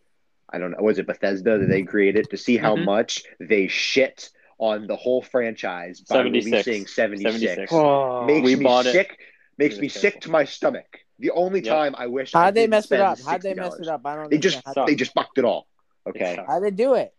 [0.50, 2.84] I don't know was it Bethesda that they created to see how Mhm.
[2.84, 6.66] much they shit on the whole franchise by 76.
[6.66, 7.34] releasing 76.
[7.34, 7.72] 76.
[7.72, 8.92] Oh, Makes We me bought it.
[8.92, 9.18] sick.
[9.58, 11.00] Makes me was sick to my stomach.
[11.18, 11.74] The only Yep.
[11.74, 13.18] time I wish I How'd they didn't mess it up?
[13.20, 14.02] How'd they mess it up?
[14.04, 15.66] I don't They just they just fucked it all.
[16.06, 16.38] Okay.
[16.46, 17.14] How'd they do it?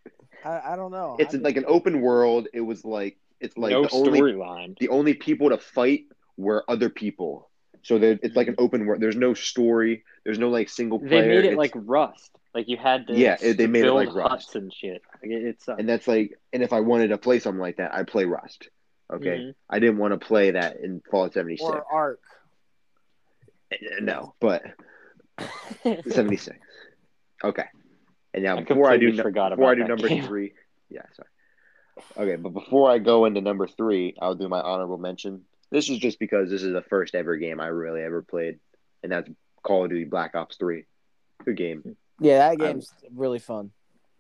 [0.45, 1.15] I, I don't know.
[1.19, 2.47] it's How'd like they- an open world.
[2.53, 4.77] It was like it's like no the only storyline.
[4.79, 6.05] the only people to fight
[6.37, 7.49] were other people.
[7.83, 9.01] So there, it's like an open world.
[9.01, 10.03] There's no story.
[10.25, 11.21] There's no like single player.
[11.21, 12.31] They made it It's- like Rust.
[12.53, 14.55] Like you had to Yeah, it- they made it like Rust.
[14.55, 15.01] and shit.
[15.21, 17.93] Like it, it and that's like and if i wanted to play something like that
[17.95, 18.69] i'd play rust
[19.11, 19.55] okay Mhm.
[19.69, 22.19] i didn't want to play that in fallout 76 or Ark.
[23.72, 24.63] Uh, no but
[25.84, 26.57] 76
[27.43, 27.65] okay
[28.34, 30.24] and now I before i do forgot before i do number game.
[30.26, 30.53] three
[30.89, 35.43] yeah sorry okay but before i go into number three i'll do my honorable mention
[35.70, 38.59] this is just because this is the first ever game i really ever played
[39.03, 39.30] and that's
[39.63, 40.86] call of duty black ops 3
[41.45, 43.72] good game Yeah, that game's really fun.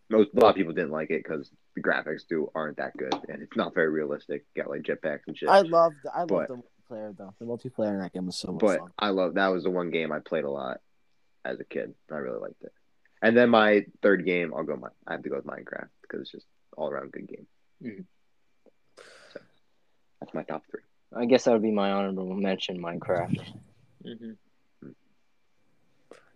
[0.09, 3.13] Most a lot of people didn't like it because the graphics do aren't that good
[3.27, 4.45] and it's not very realistic.
[4.55, 5.49] Got like jetpacks and shit.
[5.49, 7.33] I loved I loved But- the multiplayer though.
[7.39, 8.91] The multiplayer in that game was so much but fun.
[8.99, 10.79] I love that was the one game I played a lot
[11.45, 11.93] as a kid.
[12.11, 12.71] I really liked it.
[13.21, 14.75] And then my third game, I'll go.
[14.75, 16.45] My I have to go with Minecraft because it's just
[16.77, 17.47] all around good game.
[17.83, 18.05] Mhm.
[19.33, 19.39] So
[20.19, 20.81] that's my top three.
[21.15, 23.39] I guess that would be my honorable mention, Minecraft.
[24.03, 24.31] hmm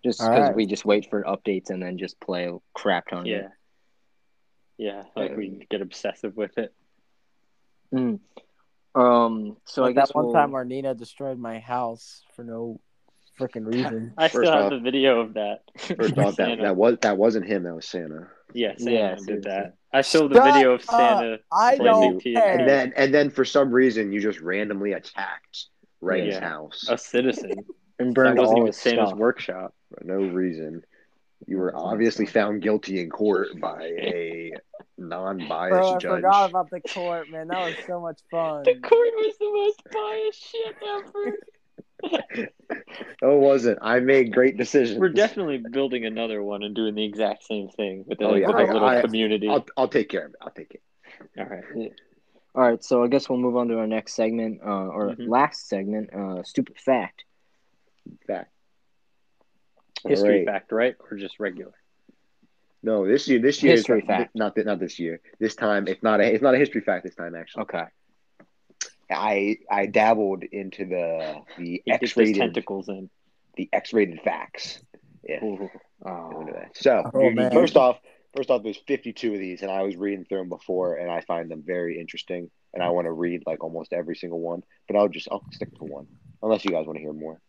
[0.03, 0.55] Just because right.
[0.55, 3.35] we just wait for updates and then just play a crap ton Yeah.
[3.35, 3.51] it.
[4.77, 6.73] Yeah, like we get obsessive with it.
[7.93, 8.19] Mm.
[8.95, 9.57] Um.
[9.65, 12.79] So I Like guess that one we'll- time Arnina destroyed my house for no
[13.39, 14.13] freaking reason.
[14.17, 15.59] I still First have off- the video of that.
[15.77, 17.63] First off, that, that was that wasn't him.
[17.63, 18.27] That was Santa.
[18.53, 19.51] Yeah, Santa Yeah, did seriously.
[19.51, 19.73] that.
[19.93, 20.85] I showed the Shut video of up.
[20.89, 21.37] Santa.
[21.51, 22.59] I don't care.
[22.59, 25.65] And then and then for some reason you just randomly attacked
[26.01, 26.41] Ray's Yeah.
[26.49, 27.51] house a citizen.
[27.99, 29.19] and That burned wasn't all even his Santa's stuff.
[29.19, 29.73] workshop.
[29.89, 30.83] for no reason.
[31.47, 34.51] You were obviously found guilty in court by a
[34.97, 36.11] non-biased Bro, I judge.
[36.21, 37.47] forgot about the court, man.
[37.47, 38.63] That was so much fun.
[38.63, 41.37] The court was the most biased shit ever.
[43.21, 43.77] No, it wasn't.
[43.83, 44.97] I made great decisions.
[44.99, 48.47] We're definitely building another one and doing the exact same thing with a, Oh, yeah.
[48.47, 49.47] with a I- little I- community.
[49.47, 50.37] I'll I'll take care of it.
[50.41, 50.81] I'll take it.
[51.37, 51.63] All right.
[52.55, 55.27] All right, so I guess we'll move on to our next segment, uh, or Mhm.
[55.29, 57.23] last segment, uh, stupid fact.
[58.25, 58.49] Fact.
[60.07, 60.45] History All right.
[60.45, 60.95] fact, right?
[61.09, 61.73] Or just regular?
[62.83, 63.39] No, this year.
[63.39, 63.73] This year.
[63.73, 64.35] is History not, fact.
[64.35, 65.21] Not not this year.
[65.39, 66.25] This time, it's not a.
[66.33, 67.03] It's not a history fact.
[67.03, 67.63] This time, actually.
[67.63, 67.83] Okay.
[69.11, 73.09] I I dabbled into the the He X-rated tentacles in.
[73.57, 74.81] the X-rated facts.
[75.27, 75.43] Yeah.
[75.43, 75.69] Ooh.
[76.05, 76.47] Oh.
[76.73, 77.51] So Oh, man.
[77.51, 77.99] first off,
[78.35, 81.21] first off, there's 52 of these, and I was reading through them before, and I
[81.21, 84.95] find them very interesting, and I want to read like almost every single one, but
[84.97, 86.07] I'll just I'll stick to one,
[86.41, 87.39] unless you guys want to hear more.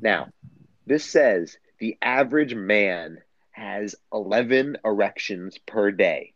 [0.00, 0.28] Now,
[0.86, 3.18] this says the average man
[3.52, 6.34] has 11 erections per day,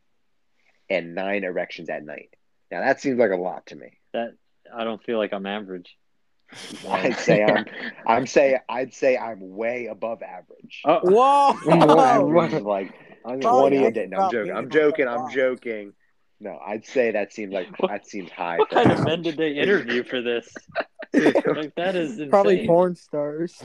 [0.88, 2.30] and nine erections at night.
[2.70, 3.98] Now that seems like a lot to me.
[4.12, 4.34] That
[4.74, 5.96] I don't feel like I'm average.
[6.88, 7.64] I'd say I'm
[8.06, 10.82] I'm say I'd say I'm way above average.
[10.84, 11.96] Oh, Whoa!
[12.00, 12.92] Average like
[13.24, 14.06] I mean, Oh, 20 a day.
[14.06, 14.56] No, I'm joking.
[14.56, 15.08] I'm joking.
[15.08, 15.92] I'm joking.
[16.40, 18.56] No, I'd say that seems like What- that seems high.
[18.58, 20.52] what kind of men did they interview for this?
[21.12, 22.30] like that is insane.
[22.30, 23.62] Probably porn stars.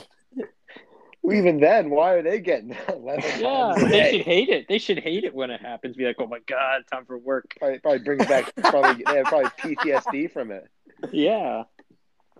[1.32, 4.67] Even then, why are they getting 11 Yeah, they should hate it.
[4.67, 5.95] They should hate it when it happens.
[5.95, 7.53] Be like, oh my god, time for work.
[7.59, 10.65] Probably, probably brings back probably they have probably PTSD from it.
[11.11, 11.63] Yeah,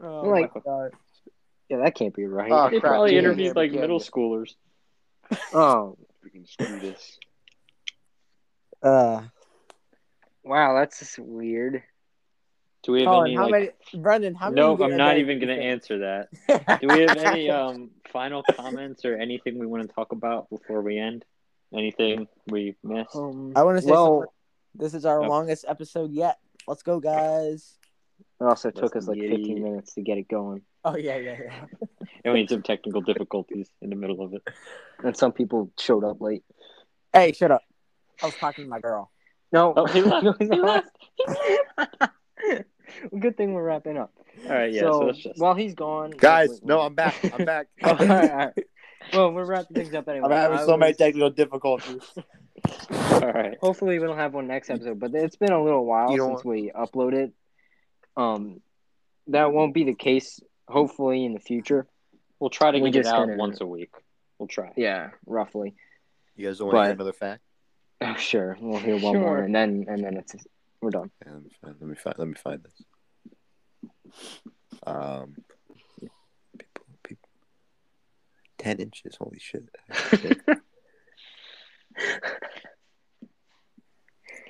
[0.02, 0.92] Oh Like- my god.
[1.70, 2.52] yeah, that can't be right.
[2.52, 4.10] Oh, they crap, probably yeah, interviewed like yeah, middle yeah.
[4.10, 4.56] schoolers.
[5.54, 7.18] oh, Freaking screw this.
[8.84, 9.22] Uh,
[10.44, 11.82] wow, that's just weird.
[12.86, 13.52] Do we have Colin, any how like?
[13.94, 14.04] many?
[14.04, 14.62] Brendan, how many?
[14.62, 16.80] Nope, you get I'm not day, even gonna answer that.
[16.82, 20.82] Do we have any um final comments or anything we want to talk about before
[20.82, 21.26] we end?
[21.74, 23.16] Anything we missed?
[23.16, 24.28] Um, I want to say well, something.
[24.76, 25.28] This is our Oh.
[25.28, 26.38] longest episode yet.
[26.68, 27.74] Let's go, guys.
[28.40, 29.62] it also took Let's like 15 it.
[29.64, 31.66] minutes to get it going, Oh yeah, yeah, yeah.
[32.24, 34.44] And we had some technical difficulties in the middle of it.
[35.04, 36.44] and some people showed up late.
[37.14, 37.62] Hey, shut up.
[38.22, 39.10] I was talking to my girl.
[39.52, 40.24] No, Oh, he left.
[40.24, 40.90] No, He left.
[43.20, 44.12] Good thing we're wrapping up.
[44.46, 44.82] All right, yeah.
[44.82, 45.40] So, so let's just.
[45.40, 46.86] while he's gone, Guys, wait, wait, no, wait.
[46.86, 47.16] I'm back.
[47.34, 47.68] I'm back.
[47.84, 48.54] all right, all right.
[49.14, 50.26] Well, we're wrapping things up anyway.
[50.26, 52.02] I'm having I so many technical difficulties.
[53.12, 53.56] All right.
[53.62, 56.30] Hopefully, we don't have one next episode, but it's been a little while You know
[56.30, 57.32] since we uploaded.
[58.18, 58.62] Um,
[59.28, 60.40] that won't be the case.
[60.68, 61.86] Hopefully, in the future.
[62.40, 63.92] We'll try to We get it out gonna- once a week.
[64.40, 64.72] We'll try.
[64.76, 65.76] Yeah, roughly.
[66.36, 67.42] You guys don't want to hear another fact?
[68.02, 68.58] Oh, sure.
[68.60, 69.22] We'll hear one Sure.
[69.22, 70.36] more, and then and then it's
[70.86, 71.10] we're done.
[71.26, 71.76] Let me find.
[71.80, 72.16] Let me find.
[72.20, 72.84] Let me find this.
[74.86, 75.36] Um,
[76.60, 77.30] people, people,
[78.60, 79.18] ten inches.
[79.20, 79.68] Holy shit!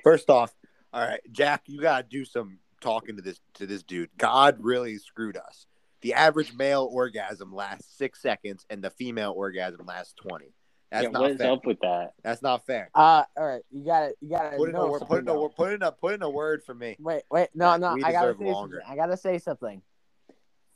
[0.04, 0.54] First off,
[0.92, 4.10] all right, Jack, you gotta do some talking to this to this dude.
[4.18, 5.66] God really screwed us.
[6.02, 10.52] The average male orgasm lasts six seconds, and the female orgasm lasts twenty.
[10.90, 11.50] That's yeah, not what is fair.
[11.52, 12.14] up with that?
[12.22, 12.90] That's not fair.
[12.94, 13.62] Uh, all right.
[13.72, 15.02] You got to You got to Put in a word.
[15.02, 16.96] Put in a Put in a put in a word for me.
[17.00, 17.48] Wait, wait.
[17.54, 17.96] No, no.
[18.04, 18.82] I gotta say longer.
[18.86, 18.92] something.
[18.92, 19.82] I gotta say something.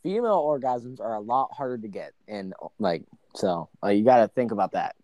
[0.03, 3.05] Female orgasms are a lot harder to get, and like,
[3.35, 4.97] so uh, you gotta think about that.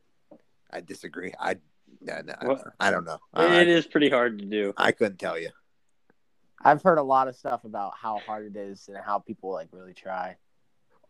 [0.70, 1.34] I disagree.
[1.38, 1.56] I,
[2.00, 2.58] no, no?
[2.80, 3.18] I don't know.
[3.36, 4.72] it I, is pretty hard to do.
[4.76, 5.50] I couldn't tell you.
[6.62, 9.68] I've heard a lot of stuff about how hard it is and how people like
[9.70, 10.36] really try.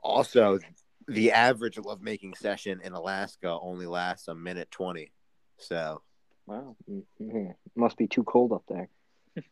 [0.02, 0.58] Also,
[1.08, 5.12] the average lovemaking session in Alaska only lasts a minute twenty.
[5.58, 6.02] So
[6.46, 6.76] Wow.
[7.20, 7.54] Mhm.
[7.74, 8.88] Must be too cold up there.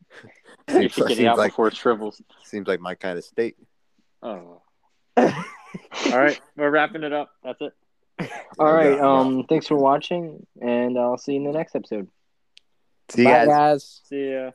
[0.68, 2.20] You should get seems out like before it shrivels.
[2.44, 3.57] seems like my kind of state.
[4.22, 4.62] Oh.
[5.16, 5.32] All
[6.07, 7.30] right, we're wrapping it up.
[7.42, 7.72] That's it.
[8.59, 8.94] All right.
[8.96, 9.18] Yeah.
[9.20, 9.44] Um.
[9.48, 12.09] Thanks for watching, and I'll see you in the next episode.
[13.11, 13.48] See you Bye, guys.
[13.48, 14.00] guys.
[14.09, 14.50] See ya.